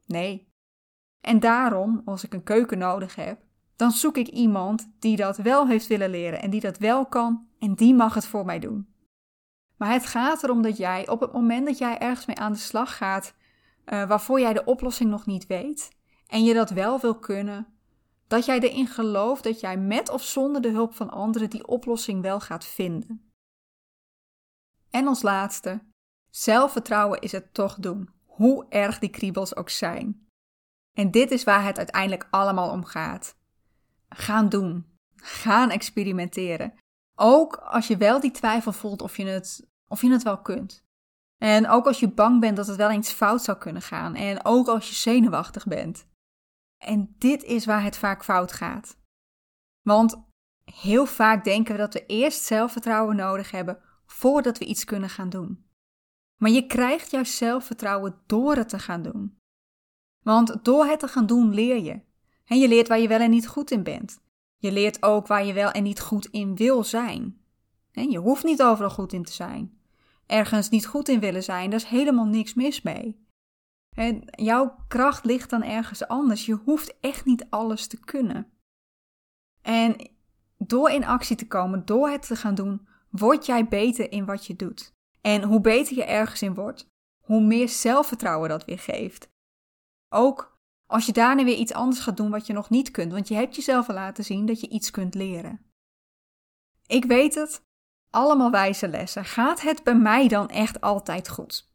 Nee. 0.05 0.51
En 1.21 1.39
daarom, 1.39 2.01
als 2.05 2.23
ik 2.23 2.33
een 2.33 2.43
keuken 2.43 2.77
nodig 2.77 3.15
heb, 3.15 3.41
dan 3.75 3.91
zoek 3.91 4.17
ik 4.17 4.27
iemand 4.27 4.91
die 4.99 5.15
dat 5.15 5.37
wel 5.37 5.67
heeft 5.67 5.87
willen 5.87 6.09
leren 6.09 6.41
en 6.41 6.49
die 6.49 6.61
dat 6.61 6.77
wel 6.77 7.05
kan 7.05 7.47
en 7.59 7.75
die 7.75 7.93
mag 7.93 8.13
het 8.13 8.25
voor 8.25 8.45
mij 8.45 8.59
doen. 8.59 8.93
Maar 9.79 9.91
het 9.91 10.05
gaat 10.05 10.43
erom 10.43 10.61
dat 10.61 10.77
jij 10.77 11.07
op 11.07 11.19
het 11.19 11.31
moment 11.31 11.65
dat 11.65 11.77
jij 11.77 11.97
ergens 11.97 12.25
mee 12.25 12.39
aan 12.39 12.51
de 12.51 12.57
slag 12.57 12.97
gaat, 12.97 13.33
uh, 13.85 14.07
waarvoor 14.07 14.39
jij 14.39 14.53
de 14.53 14.65
oplossing 14.65 15.09
nog 15.09 15.25
niet 15.25 15.47
weet, 15.47 15.89
en 16.27 16.43
je 16.43 16.53
dat 16.53 16.69
wel 16.69 16.99
wil 16.99 17.19
kunnen, 17.19 17.67
dat 18.27 18.45
jij 18.45 18.59
erin 18.59 18.87
gelooft 18.87 19.43
dat 19.43 19.59
jij 19.59 19.77
met 19.77 20.09
of 20.09 20.23
zonder 20.23 20.61
de 20.61 20.69
hulp 20.69 20.93
van 20.93 21.09
anderen 21.09 21.49
die 21.49 21.67
oplossing 21.67 22.21
wel 22.21 22.39
gaat 22.39 22.65
vinden. 22.65 23.31
En 24.89 25.07
als 25.07 25.21
laatste, 25.21 25.81
zelfvertrouwen 26.29 27.21
is 27.21 27.31
het 27.31 27.53
toch 27.53 27.75
doen, 27.75 28.09
hoe 28.25 28.65
erg 28.69 28.99
die 28.99 29.09
kriebels 29.09 29.55
ook 29.55 29.69
zijn. 29.69 30.27
En 30.93 31.11
dit 31.11 31.31
is 31.31 31.43
waar 31.43 31.63
het 31.63 31.77
uiteindelijk 31.77 32.27
allemaal 32.29 32.71
om 32.71 32.83
gaat. 32.83 33.35
Gaan 34.09 34.49
doen. 34.49 34.85
Gaan 35.15 35.69
experimenteren. 35.69 36.73
Ook 37.15 37.55
als 37.55 37.87
je 37.87 37.97
wel 37.97 38.19
die 38.19 38.31
twijfel 38.31 38.71
voelt 38.71 39.01
of 39.01 39.17
je 39.17 39.25
het, 39.25 39.68
of 39.89 40.01
je 40.01 40.11
het 40.11 40.23
wel 40.23 40.41
kunt. 40.41 40.87
En 41.37 41.67
ook 41.67 41.85
als 41.85 41.99
je 41.99 42.11
bang 42.11 42.39
bent 42.39 42.57
dat 42.57 42.67
het 42.67 42.75
wel 42.75 42.89
eens 42.89 43.11
fout 43.11 43.43
zou 43.43 43.57
kunnen 43.57 43.81
gaan. 43.81 44.15
En 44.15 44.45
ook 44.45 44.67
als 44.67 44.89
je 44.89 44.95
zenuwachtig 44.95 45.67
bent. 45.67 46.07
En 46.77 47.15
dit 47.17 47.43
is 47.43 47.65
waar 47.65 47.83
het 47.83 47.97
vaak 47.97 48.23
fout 48.23 48.51
gaat. 48.51 48.97
Want 49.81 50.23
heel 50.63 51.05
vaak 51.05 51.43
denken 51.43 51.71
we 51.71 51.79
dat 51.79 51.93
we 51.93 52.05
eerst 52.05 52.43
zelfvertrouwen 52.43 53.15
nodig 53.15 53.51
hebben 53.51 53.79
voordat 54.05 54.57
we 54.57 54.65
iets 54.65 54.85
kunnen 54.85 55.09
gaan 55.09 55.29
doen. 55.29 55.65
Maar 56.37 56.51
je 56.51 56.65
krijgt 56.65 57.11
juist 57.11 57.33
zelfvertrouwen 57.33 58.21
door 58.25 58.55
het 58.55 58.69
te 58.69 58.79
gaan 58.79 59.01
doen. 59.01 59.37
Want 60.23 60.65
door 60.65 60.85
het 60.85 60.99
te 60.99 61.07
gaan 61.07 61.25
doen 61.25 61.53
leer 61.53 61.81
je. 61.81 62.01
En 62.45 62.59
je 62.59 62.67
leert 62.67 62.87
waar 62.87 62.99
je 62.99 63.07
wel 63.07 63.19
en 63.19 63.29
niet 63.29 63.47
goed 63.47 63.71
in 63.71 63.83
bent. 63.83 64.21
Je 64.57 64.71
leert 64.71 65.03
ook 65.03 65.27
waar 65.27 65.45
je 65.45 65.53
wel 65.53 65.71
en 65.71 65.83
niet 65.83 65.99
goed 65.99 66.25
in 66.25 66.55
wil 66.55 66.83
zijn. 66.83 67.41
En 67.91 68.09
je 68.09 68.17
hoeft 68.17 68.43
niet 68.43 68.61
overal 68.61 68.89
goed 68.89 69.13
in 69.13 69.23
te 69.23 69.31
zijn. 69.31 69.78
Ergens 70.29 70.69
niet 70.69 70.85
goed 70.85 71.07
in 71.07 71.19
willen 71.19 71.43
zijn, 71.43 71.69
daar 71.69 71.79
is 71.79 71.85
helemaal 71.85 72.25
niks 72.25 72.53
mis 72.53 72.81
mee. 72.81 73.27
En 73.95 74.23
jouw 74.25 74.75
kracht 74.87 75.25
ligt 75.25 75.49
dan 75.49 75.63
ergens 75.63 76.07
anders. 76.07 76.45
Je 76.45 76.53
hoeft 76.53 76.99
echt 76.99 77.25
niet 77.25 77.45
alles 77.49 77.87
te 77.87 77.99
kunnen. 77.99 78.51
En 79.61 80.11
door 80.57 80.89
in 80.89 81.05
actie 81.05 81.35
te 81.35 81.47
komen, 81.47 81.85
door 81.85 82.09
het 82.09 82.27
te 82.27 82.35
gaan 82.35 82.55
doen, 82.55 82.87
word 83.09 83.45
jij 83.45 83.67
beter 83.67 84.11
in 84.11 84.25
wat 84.25 84.45
je 84.45 84.55
doet. 84.55 84.93
En 85.21 85.43
hoe 85.43 85.61
beter 85.61 85.95
je 85.95 86.03
ergens 86.03 86.41
in 86.41 86.53
wordt, 86.53 86.85
hoe 87.25 87.41
meer 87.41 87.69
zelfvertrouwen 87.69 88.49
dat 88.49 88.65
weer 88.65 88.79
geeft. 88.79 89.27
Ook 90.13 90.57
als 90.85 91.05
je 91.05 91.11
daarna 91.11 91.43
weer 91.43 91.57
iets 91.57 91.73
anders 91.73 91.99
gaat 91.99 92.17
doen 92.17 92.29
wat 92.29 92.47
je 92.47 92.53
nog 92.53 92.69
niet 92.69 92.91
kunt, 92.91 93.11
want 93.11 93.27
je 93.27 93.35
hebt 93.35 93.55
jezelf 93.55 93.89
al 93.89 93.95
laten 93.95 94.23
zien 94.23 94.45
dat 94.45 94.61
je 94.61 94.69
iets 94.69 94.91
kunt 94.91 95.15
leren. 95.15 95.61
Ik 96.87 97.05
weet 97.05 97.35
het, 97.35 97.61
allemaal 98.09 98.51
wijze 98.51 98.87
lessen. 98.87 99.25
Gaat 99.25 99.61
het 99.61 99.83
bij 99.83 99.95
mij 99.95 100.27
dan 100.27 100.49
echt 100.49 100.81
altijd 100.81 101.29
goed? 101.29 101.69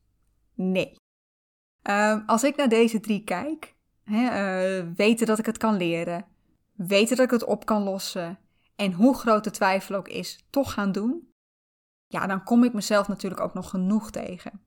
Nee. 0.54 0.96
Ehm, 1.82 2.20
als 2.26 2.44
ik 2.44 2.56
naar 2.56 2.68
deze 2.68 3.00
drie 3.00 3.24
kijk, 3.24 3.74
hè, 4.04 4.22
uh, 4.22 4.86
weten 4.94 5.26
dat 5.26 5.38
ik 5.38 5.46
het 5.46 5.58
kan 5.58 5.76
leren, 5.76 6.26
weten 6.72 7.16
dat 7.16 7.24
ik 7.24 7.30
het 7.30 7.44
op 7.44 7.66
kan 7.66 7.82
lossen 7.82 8.38
en 8.76 8.92
hoe 8.92 9.14
groot 9.14 9.44
de 9.44 9.50
twijfel 9.50 9.94
ook 9.94 10.08
is, 10.08 10.46
toch 10.50 10.72
gaan 10.72 10.92
doen, 10.92 11.32
ja, 12.06 12.26
dan 12.26 12.44
kom 12.44 12.64
ik 12.64 12.72
mezelf 12.72 13.08
natuurlijk 13.08 13.40
ook 13.40 13.54
nog 13.54 13.70
genoeg 13.70 14.10
tegen. 14.10 14.62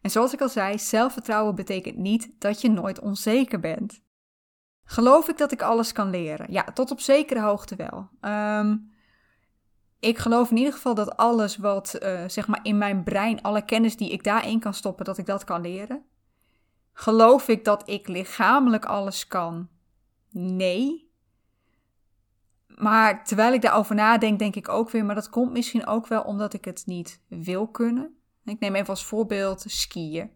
En 0.00 0.10
zoals 0.10 0.32
ik 0.32 0.40
al 0.40 0.48
zei, 0.48 0.78
zelfvertrouwen 0.78 1.54
betekent 1.54 1.96
niet 1.96 2.40
dat 2.40 2.60
je 2.60 2.70
nooit 2.70 3.00
onzeker 3.00 3.60
bent. 3.60 4.02
Geloof 4.84 5.28
ik 5.28 5.38
dat 5.38 5.52
ik 5.52 5.62
alles 5.62 5.92
kan 5.92 6.10
leren? 6.10 6.52
Ja, 6.52 6.64
tot 6.64 6.90
op 6.90 7.00
zekere 7.00 7.40
hoogte 7.40 7.76
wel. 7.76 8.08
Um, 8.20 8.92
ik 10.00 10.18
geloof 10.18 10.50
in 10.50 10.56
ieder 10.56 10.72
geval 10.72 10.94
dat 10.94 11.16
alles 11.16 11.56
wat 11.56 11.98
uh, 12.02 12.24
zeg 12.26 12.46
maar 12.46 12.60
in 12.62 12.78
mijn 12.78 13.02
brein, 13.02 13.42
alle 13.42 13.64
kennis 13.64 13.96
die 13.96 14.10
ik 14.10 14.24
daarin 14.24 14.60
kan 14.60 14.74
stoppen, 14.74 15.04
dat 15.04 15.18
ik 15.18 15.26
dat 15.26 15.44
kan 15.44 15.60
leren. 15.60 16.04
Geloof 16.92 17.48
ik 17.48 17.64
dat 17.64 17.88
ik 17.88 18.08
lichamelijk 18.08 18.84
alles 18.84 19.26
kan? 19.26 19.68
Nee. 20.30 21.10
Maar 22.66 23.24
terwijl 23.24 23.52
ik 23.52 23.62
daarover 23.62 23.94
nadenk, 23.94 24.38
denk 24.38 24.56
ik 24.56 24.68
ook 24.68 24.90
weer, 24.90 25.04
maar 25.04 25.14
dat 25.14 25.30
komt 25.30 25.52
misschien 25.52 25.86
ook 25.86 26.06
wel 26.06 26.22
omdat 26.22 26.52
ik 26.52 26.64
het 26.64 26.82
niet 26.86 27.20
wil 27.28 27.68
kunnen. 27.68 28.14
Ik 28.44 28.60
neem 28.60 28.74
even 28.74 28.88
als 28.88 29.04
voorbeeld 29.04 29.64
skiën. 29.66 30.30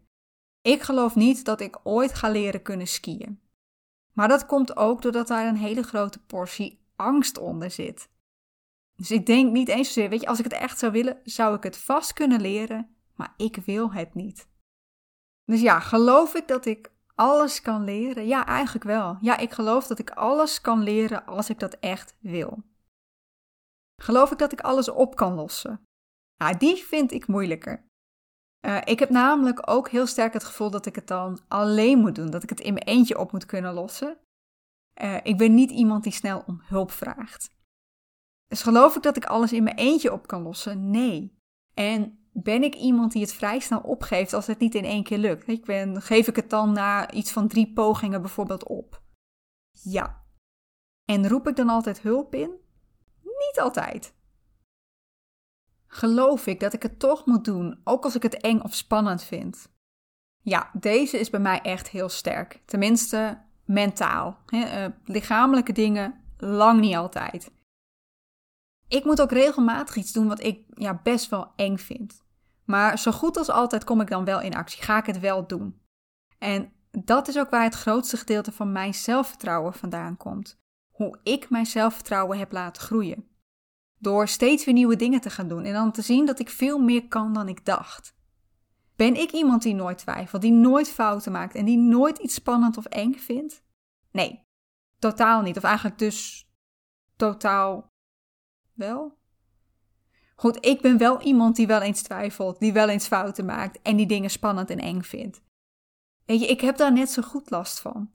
Ik 0.61 0.81
geloof 0.81 1.15
niet 1.15 1.45
dat 1.45 1.61
ik 1.61 1.79
ooit 1.83 2.13
ga 2.13 2.29
leren 2.29 2.61
kunnen 2.61 2.87
skiën. 2.87 3.39
Maar 4.13 4.27
dat 4.27 4.45
komt 4.45 4.77
ook 4.77 5.01
doordat 5.01 5.27
daar 5.27 5.47
een 5.47 5.57
hele 5.57 5.83
grote 5.83 6.19
portie 6.19 6.85
angst 6.95 7.37
onder 7.37 7.71
zit. 7.71 8.09
Dus 8.95 9.11
ik 9.11 9.25
denk 9.25 9.51
niet 9.51 9.67
eens 9.67 9.87
zozeer, 9.87 10.09
weet 10.09 10.21
je, 10.21 10.27
als 10.27 10.37
ik 10.37 10.43
het 10.43 10.53
echt 10.53 10.79
zou 10.79 10.91
willen, 10.91 11.19
zou 11.23 11.55
ik 11.55 11.63
het 11.63 11.77
vast 11.77 12.13
kunnen 12.13 12.41
leren, 12.41 12.95
maar 13.15 13.33
ik 13.37 13.55
wil 13.55 13.93
het 13.93 14.13
niet. 14.13 14.47
Dus 15.43 15.61
ja, 15.61 15.79
geloof 15.79 16.33
ik 16.35 16.47
dat 16.47 16.65
ik 16.65 16.91
alles 17.15 17.61
kan 17.61 17.83
leren? 17.83 18.27
Ja, 18.27 18.45
eigenlijk 18.45 18.85
wel. 18.85 19.17
Ja, 19.21 19.37
ik 19.37 19.51
geloof 19.51 19.87
dat 19.87 19.99
ik 19.99 20.09
alles 20.09 20.61
kan 20.61 20.83
leren 20.83 21.25
als 21.25 21.49
ik 21.49 21.59
dat 21.59 21.79
echt 21.79 22.15
wil. 22.19 22.63
Geloof 24.01 24.31
ik 24.31 24.37
dat 24.37 24.51
ik 24.51 24.61
alles 24.61 24.89
op 24.89 25.15
kan 25.15 25.33
lossen? 25.33 25.83
Nou, 26.37 26.57
die 26.57 26.75
vind 26.75 27.11
ik 27.11 27.27
moeilijker. 27.27 27.85
Uh, 28.65 28.81
ik 28.83 28.99
heb 28.99 29.09
namelijk 29.09 29.69
ook 29.69 29.89
heel 29.89 30.07
sterk 30.07 30.33
het 30.33 30.43
gevoel 30.43 30.69
dat 30.69 30.85
ik 30.85 30.95
het 30.95 31.07
dan 31.07 31.39
alleen 31.47 31.99
moet 31.99 32.15
doen, 32.15 32.29
dat 32.29 32.43
ik 32.43 32.49
het 32.49 32.59
in 32.59 32.73
mijn 32.73 32.85
eentje 32.85 33.19
op 33.19 33.31
moet 33.31 33.45
kunnen 33.45 33.73
lossen. 33.73 34.17
Uh, 35.01 35.17
ik 35.23 35.37
ben 35.37 35.53
niet 35.53 35.71
iemand 35.71 36.03
die 36.03 36.11
snel 36.11 36.43
om 36.47 36.61
hulp 36.63 36.91
vraagt. 36.91 37.54
Dus 38.47 38.61
geloof 38.61 38.95
ik 38.95 39.03
dat 39.03 39.17
ik 39.17 39.25
alles 39.25 39.53
in 39.53 39.63
mijn 39.63 39.75
eentje 39.75 40.13
op 40.13 40.27
kan 40.27 40.41
lossen? 40.41 40.89
Nee. 40.89 41.39
En 41.73 42.29
ben 42.31 42.63
ik 42.63 42.75
iemand 42.75 43.11
die 43.11 43.21
het 43.21 43.33
vrij 43.33 43.59
snel 43.59 43.79
opgeeft 43.79 44.33
als 44.33 44.47
het 44.47 44.59
niet 44.59 44.75
in 44.75 44.85
één 44.85 45.03
keer 45.03 45.17
lukt? 45.17 45.47
Ik 45.47 45.65
ben, 45.65 46.01
geef 46.01 46.27
ik 46.27 46.35
het 46.35 46.49
dan 46.49 46.71
na 46.71 47.11
iets 47.11 47.31
van 47.31 47.47
drie 47.47 47.73
pogingen 47.73 48.21
bijvoorbeeld 48.21 48.63
op? 48.67 49.01
Ja. 49.71 50.23
En 51.05 51.27
roep 51.27 51.47
ik 51.47 51.55
dan 51.55 51.69
altijd 51.69 52.01
hulp 52.01 52.35
in? 52.35 52.51
Niet 53.21 53.59
altijd. 53.59 54.13
Geloof 55.87 56.47
ik 56.47 56.59
dat 56.59 56.73
ik 56.73 56.83
het 56.83 56.99
toch 56.99 57.25
moet 57.25 57.45
doen, 57.45 57.81
ook 57.83 58.03
als 58.03 58.15
ik 58.15 58.23
het 58.23 58.41
eng 58.41 58.59
of 58.59 58.73
spannend 58.73 59.23
vind? 59.23 59.73
Ja, 60.41 60.69
deze 60.73 61.19
is 61.19 61.29
bij 61.29 61.39
mij 61.39 61.61
echt 61.61 61.89
heel 61.89 62.09
sterk. 62.09 62.61
Tenminste, 62.65 63.41
mentaal. 63.65 64.37
uh, 64.49 64.85
lichamelijke 65.05 65.71
dingen 65.71 66.23
lang 66.37 66.79
niet 66.79 66.95
altijd. 66.95 67.51
Ik 68.87 69.03
moet 69.03 69.21
ook 69.21 69.31
regelmatig 69.31 69.95
iets 69.95 70.11
doen 70.11 70.27
wat 70.27 70.43
ik 70.43 70.63
ja, 70.73 70.99
best 71.03 71.29
wel 71.29 71.51
eng 71.55 71.77
vind. 71.77 72.23
Maar 72.65 72.99
zo 72.99 73.11
goed 73.11 73.37
als 73.37 73.49
altijd 73.49 73.83
kom 73.83 74.01
ik 74.01 74.09
dan 74.09 74.25
wel 74.25 74.41
in 74.41 74.55
actie. 74.55 74.83
Ga 74.83 74.97
ik 74.97 75.05
het 75.05 75.19
wel 75.19 75.47
doen. 75.47 75.81
En 76.37 76.73
dat 76.91 77.27
is 77.27 77.37
ook 77.37 77.49
waar 77.49 77.63
het 77.63 77.75
grootste 77.75 78.17
gedeelte 78.17 78.51
van 78.51 78.71
mijn 78.71 78.93
zelfvertrouwen 78.93 79.73
vandaan 79.73 80.17
komt. 80.17 80.59
Hoe 80.91 81.19
ik 81.23 81.49
mijn 81.49 81.65
zelfvertrouwen 81.65 82.37
heb 82.37 82.51
laten 82.51 82.81
groeien. 82.81 83.27
Door 83.99 84.27
steeds 84.27 84.65
weer 84.65 84.73
nieuwe 84.73 84.95
dingen 84.95 85.21
te 85.21 85.29
gaan 85.29 85.47
doen 85.47 85.63
en 85.63 85.73
dan 85.73 85.91
te 85.91 86.01
zien 86.01 86.25
dat 86.25 86.39
ik 86.39 86.49
veel 86.49 86.79
meer 86.79 87.07
kan 87.07 87.33
dan 87.33 87.47
ik 87.47 87.65
dacht. 87.65 88.15
Ben 88.95 89.15
ik 89.15 89.31
iemand 89.31 89.61
die 89.61 89.73
nooit 89.73 89.97
twijfelt, 89.97 90.41
die 90.41 90.51
nooit 90.51 90.89
fouten 90.89 91.31
maakt 91.31 91.55
en 91.55 91.65
die 91.65 91.77
nooit 91.77 92.17
iets 92.17 92.33
spannend 92.33 92.77
of 92.77 92.85
eng 92.85 93.13
vindt? 93.13 93.63
Nee, 94.11 94.41
totaal 94.99 95.41
niet. 95.41 95.57
Of 95.57 95.63
eigenlijk 95.63 95.97
dus 95.97 96.49
totaal 97.15 97.93
wel. 98.75 99.17
Goed, 100.35 100.65
ik 100.65 100.81
ben 100.81 100.97
wel 100.97 101.21
iemand 101.21 101.55
die 101.55 101.67
wel 101.67 101.81
eens 101.81 102.01
twijfelt, 102.01 102.59
die 102.59 102.73
wel 102.73 102.89
eens 102.89 103.07
fouten 103.07 103.45
maakt 103.45 103.81
en 103.81 103.95
die 103.95 104.07
dingen 104.07 104.29
spannend 104.29 104.69
en 104.69 104.79
eng 104.79 105.01
vindt. 105.01 105.41
Weet 106.25 106.39
je, 106.39 106.47
ik 106.47 106.61
heb 106.61 106.77
daar 106.77 106.93
net 106.93 107.09
zo 107.09 107.21
goed 107.21 107.49
last 107.49 107.79
van. 107.79 108.13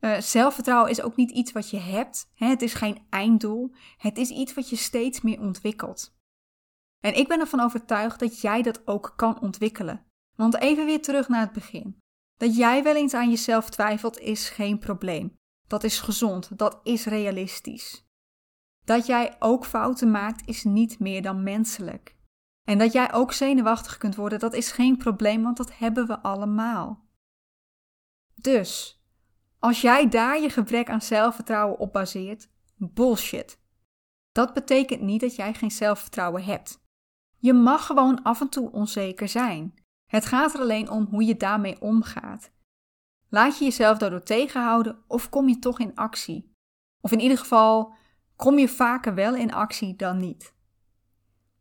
Uh, 0.00 0.20
zelfvertrouwen 0.20 0.90
is 0.90 1.02
ook 1.02 1.16
niet 1.16 1.30
iets 1.30 1.52
wat 1.52 1.70
je 1.70 1.78
hebt. 1.78 2.30
Hè? 2.34 2.46
Het 2.46 2.62
is 2.62 2.74
geen 2.74 3.06
einddoel. 3.10 3.74
Het 3.96 4.18
is 4.18 4.30
iets 4.30 4.54
wat 4.54 4.68
je 4.68 4.76
steeds 4.76 5.20
meer 5.20 5.40
ontwikkelt. 5.40 6.16
En 7.00 7.16
ik 7.16 7.28
ben 7.28 7.40
ervan 7.40 7.60
overtuigd 7.60 8.20
dat 8.20 8.40
jij 8.40 8.62
dat 8.62 8.86
ook 8.86 9.12
kan 9.16 9.40
ontwikkelen. 9.40 10.06
Want 10.36 10.56
even 10.56 10.86
weer 10.86 11.02
terug 11.02 11.28
naar 11.28 11.40
het 11.40 11.52
begin. 11.52 11.98
Dat 12.36 12.56
jij 12.56 12.82
wel 12.82 12.96
eens 12.96 13.14
aan 13.14 13.30
jezelf 13.30 13.70
twijfelt 13.70 14.18
is 14.18 14.48
geen 14.48 14.78
probleem. 14.78 15.34
Dat 15.66 15.84
is 15.84 16.00
gezond, 16.00 16.58
dat 16.58 16.80
is 16.82 17.04
realistisch. 17.04 18.03
Dat 18.84 19.06
jij 19.06 19.36
ook 19.38 19.66
fouten 19.66 20.10
maakt 20.10 20.48
is 20.48 20.64
niet 20.64 20.98
meer 20.98 21.22
dan 21.22 21.42
menselijk. 21.42 22.16
En 22.64 22.78
dat 22.78 22.92
jij 22.92 23.12
ook 23.12 23.32
zenuwachtig 23.32 23.98
kunt 23.98 24.16
worden, 24.16 24.38
dat 24.38 24.54
is 24.54 24.72
geen 24.72 24.96
probleem, 24.96 25.42
want 25.42 25.56
dat 25.56 25.78
hebben 25.78 26.06
we 26.06 26.20
allemaal. 26.20 27.04
Dus, 28.34 29.02
als 29.58 29.80
jij 29.80 30.08
daar 30.08 30.40
je 30.40 30.50
gebrek 30.50 30.90
aan 30.90 31.02
zelfvertrouwen 31.02 31.78
op 31.78 31.92
baseert, 31.92 32.50
bullshit. 32.76 33.62
Dat 34.32 34.54
betekent 34.54 35.00
niet 35.00 35.20
dat 35.20 35.36
jij 35.36 35.54
geen 35.54 35.70
zelfvertrouwen 35.70 36.44
hebt. 36.44 36.82
Je 37.38 37.52
mag 37.52 37.86
gewoon 37.86 38.22
af 38.22 38.40
en 38.40 38.48
toe 38.48 38.72
onzeker 38.72 39.28
zijn. 39.28 39.74
Het 40.10 40.24
gaat 40.24 40.54
er 40.54 40.60
alleen 40.60 40.90
om 40.90 41.06
hoe 41.10 41.24
je 41.24 41.36
daarmee 41.36 41.80
omgaat. 41.80 42.52
Laat 43.28 43.58
je 43.58 43.64
jezelf 43.64 43.98
daardoor 43.98 44.22
tegenhouden 44.22 45.04
of 45.06 45.28
kom 45.28 45.48
je 45.48 45.58
toch 45.58 45.78
in 45.78 45.94
actie? 45.94 46.54
Of 47.00 47.12
in 47.12 47.20
ieder 47.20 47.38
geval, 47.38 47.94
kom 48.36 48.58
je 48.58 48.68
vaker 48.68 49.14
wel 49.14 49.34
in 49.34 49.52
actie 49.52 49.96
dan 49.96 50.16
niet. 50.16 50.54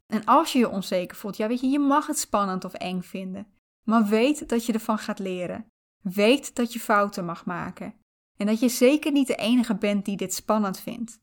En 0.08 0.26
als 0.26 0.54
je 0.54 0.60
je 0.60 0.70
onzeker 0.70 1.18
voelt, 1.18 1.38
ja 1.38 1.48
weet 1.48 1.60
je, 1.60 1.68
je 1.68 1.80
mag 1.80 2.08
het 2.08 2.20
spannend 2.20 2.66
of 2.66 2.74
eng 2.74 3.02
vinden. 3.02 3.48
Maar 3.84 4.06
weet 4.06 4.50
dat 4.50 4.66
je 4.66 4.74
ervan 4.74 4.98
gaat 4.98 5.20
leren. 5.20 5.66
Weet 6.02 6.56
dat 6.56 6.74
je 6.74 6.80
fouten 6.80 7.26
mag 7.26 7.46
maken. 7.46 7.94
En 8.38 8.46
dat 8.46 8.60
je 8.60 8.70
zeker 8.70 9.12
niet 9.12 9.28
de 9.28 9.36
enige 9.36 9.76
bent 9.76 10.06
die 10.06 10.18
dit 10.18 10.34
spannend 10.34 10.80
vindt. 10.80 11.22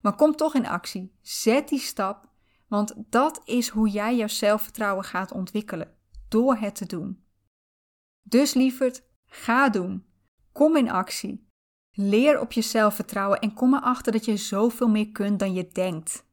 Maar 0.00 0.14
kom 0.14 0.36
toch 0.36 0.54
in 0.54 0.66
actie. 0.66 1.18
Zet 1.20 1.68
die 1.68 1.78
stap, 1.78 2.28
want 2.68 2.94
dat 2.96 3.40
is 3.44 3.68
hoe 3.68 3.88
jij 3.88 4.16
jouw 4.16 4.28
zelfvertrouwen 4.28 5.04
gaat 5.04 5.32
ontwikkelen. 5.32 5.96
Door 6.28 6.56
het 6.56 6.74
te 6.74 6.86
doen. 6.86 7.24
Dus 8.22 8.54
lieverd, 8.54 9.04
ga 9.26 9.68
doen. 9.68 10.06
Kom 10.52 10.76
in 10.76 10.90
actie. 10.90 11.46
Leer 11.94 12.40
op 12.40 12.52
je 12.52 12.62
zelfvertrouwen 12.62 13.38
en 13.38 13.54
kom 13.54 13.74
erachter 13.74 14.12
dat 14.12 14.24
je 14.24 14.36
zoveel 14.36 14.88
meer 14.88 15.10
kunt 15.10 15.38
dan 15.38 15.54
je 15.54 15.68
denkt. 15.68 16.24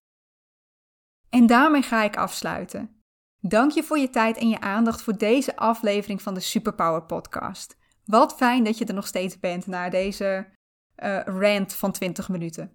En 1.29 1.47
daarmee 1.47 1.81
ga 1.81 2.03
ik 2.03 2.17
afsluiten. 2.17 3.03
Dank 3.41 3.71
je 3.71 3.83
voor 3.83 3.97
je 3.97 4.09
tijd 4.09 4.37
en 4.37 4.49
je 4.49 4.59
aandacht 4.59 5.01
voor 5.01 5.17
deze 5.17 5.55
aflevering 5.55 6.21
van 6.21 6.33
de 6.33 6.39
Superpower 6.39 7.03
Podcast. 7.03 7.77
Wat 8.05 8.35
fijn 8.35 8.63
dat 8.63 8.77
je 8.77 8.85
er 8.85 8.93
nog 8.93 9.07
steeds 9.07 9.39
bent 9.39 9.67
na 9.67 9.89
deze 9.89 10.47
uh, 11.03 11.23
rant 11.23 11.73
van 11.73 11.91
20 11.91 12.29
minuten. 12.29 12.71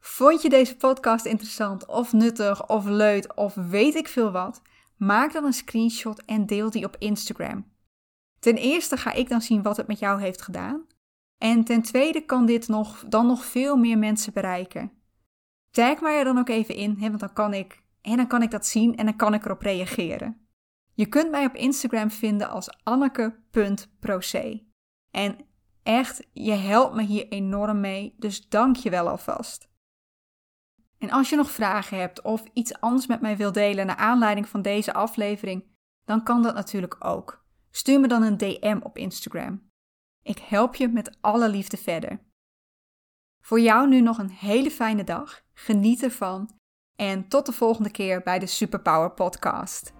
Vond 0.00 0.42
je 0.42 0.48
deze 0.48 0.76
podcast 0.76 1.24
interessant 1.24 1.86
of 1.86 2.12
nuttig 2.12 2.68
of 2.68 2.84
leuk 2.84 3.32
of 3.38 3.54
weet 3.54 3.94
ik 3.94 4.08
veel 4.08 4.30
wat? 4.30 4.62
Maak 4.96 5.32
dan 5.32 5.44
een 5.44 5.52
screenshot 5.52 6.24
en 6.24 6.46
deel 6.46 6.70
die 6.70 6.84
op 6.84 6.96
Instagram. 6.98 7.72
Ten 8.38 8.56
eerste 8.56 8.96
ga 8.96 9.12
ik 9.12 9.28
dan 9.28 9.40
zien 9.40 9.62
wat 9.62 9.76
het 9.76 9.86
met 9.86 9.98
jou 9.98 10.20
heeft 10.20 10.42
gedaan. 10.42 10.86
En 11.38 11.64
ten 11.64 11.82
tweede 11.82 12.24
kan 12.24 12.46
dit 12.46 12.68
nog, 12.68 13.04
dan 13.08 13.26
nog 13.26 13.44
veel 13.44 13.76
meer 13.76 13.98
mensen 13.98 14.32
bereiken. 14.32 14.92
Tag 15.70 16.00
mij 16.00 16.18
er 16.18 16.24
dan 16.24 16.38
ook 16.38 16.48
even 16.48 16.74
in, 16.74 16.96
hè, 16.98 17.08
want 17.08 17.20
dan 17.20 17.32
kan, 17.32 17.54
ik, 17.54 17.82
en 18.00 18.16
dan 18.16 18.26
kan 18.26 18.42
ik 18.42 18.50
dat 18.50 18.66
zien 18.66 18.96
en 18.96 19.04
dan 19.04 19.16
kan 19.16 19.34
ik 19.34 19.44
erop 19.44 19.60
reageren. 19.60 20.48
Je 20.94 21.06
kunt 21.06 21.30
mij 21.30 21.44
op 21.44 21.54
Instagram 21.54 22.10
vinden 22.10 22.48
als 22.48 22.82
anneke.proce. 22.82 24.62
En 25.10 25.36
echt, 25.82 26.26
je 26.32 26.52
helpt 26.52 26.94
me 26.94 27.02
hier 27.02 27.28
enorm 27.28 27.80
mee, 27.80 28.14
dus 28.18 28.48
dank 28.48 28.76
je 28.76 28.90
wel 28.90 29.08
alvast. 29.08 29.72
En 30.98 31.10
als 31.10 31.30
je 31.30 31.36
nog 31.36 31.50
vragen 31.50 31.98
hebt 31.98 32.22
of 32.22 32.44
iets 32.52 32.80
anders 32.80 33.06
met 33.06 33.20
mij 33.20 33.36
wilt 33.36 33.54
delen 33.54 33.86
naar 33.86 33.96
aanleiding 33.96 34.48
van 34.48 34.62
deze 34.62 34.92
aflevering, 34.92 35.64
dan 36.04 36.22
kan 36.22 36.42
dat 36.42 36.54
natuurlijk 36.54 37.04
ook. 37.04 37.44
Stuur 37.70 38.00
me 38.00 38.08
dan 38.08 38.22
een 38.22 38.36
DM 38.36 38.78
op 38.82 38.98
Instagram. 38.98 39.72
Ik 40.24 40.38
help 40.38 40.74
je 40.74 40.88
met 40.88 41.16
alle 41.20 41.48
liefde 41.48 41.76
verder. 41.76 42.18
Voor 43.40 43.60
jou 43.60 43.88
nu 43.88 44.00
nog 44.00 44.18
een 44.18 44.30
hele 44.30 44.70
fijne 44.70 45.04
dag. 45.04 45.42
Geniet 45.52 46.02
ervan. 46.02 46.50
En 46.96 47.28
tot 47.28 47.46
de 47.46 47.52
volgende 47.52 47.90
keer 47.90 48.22
bij 48.22 48.38
de 48.38 48.46
Superpower 48.46 49.10
Podcast. 49.10 49.92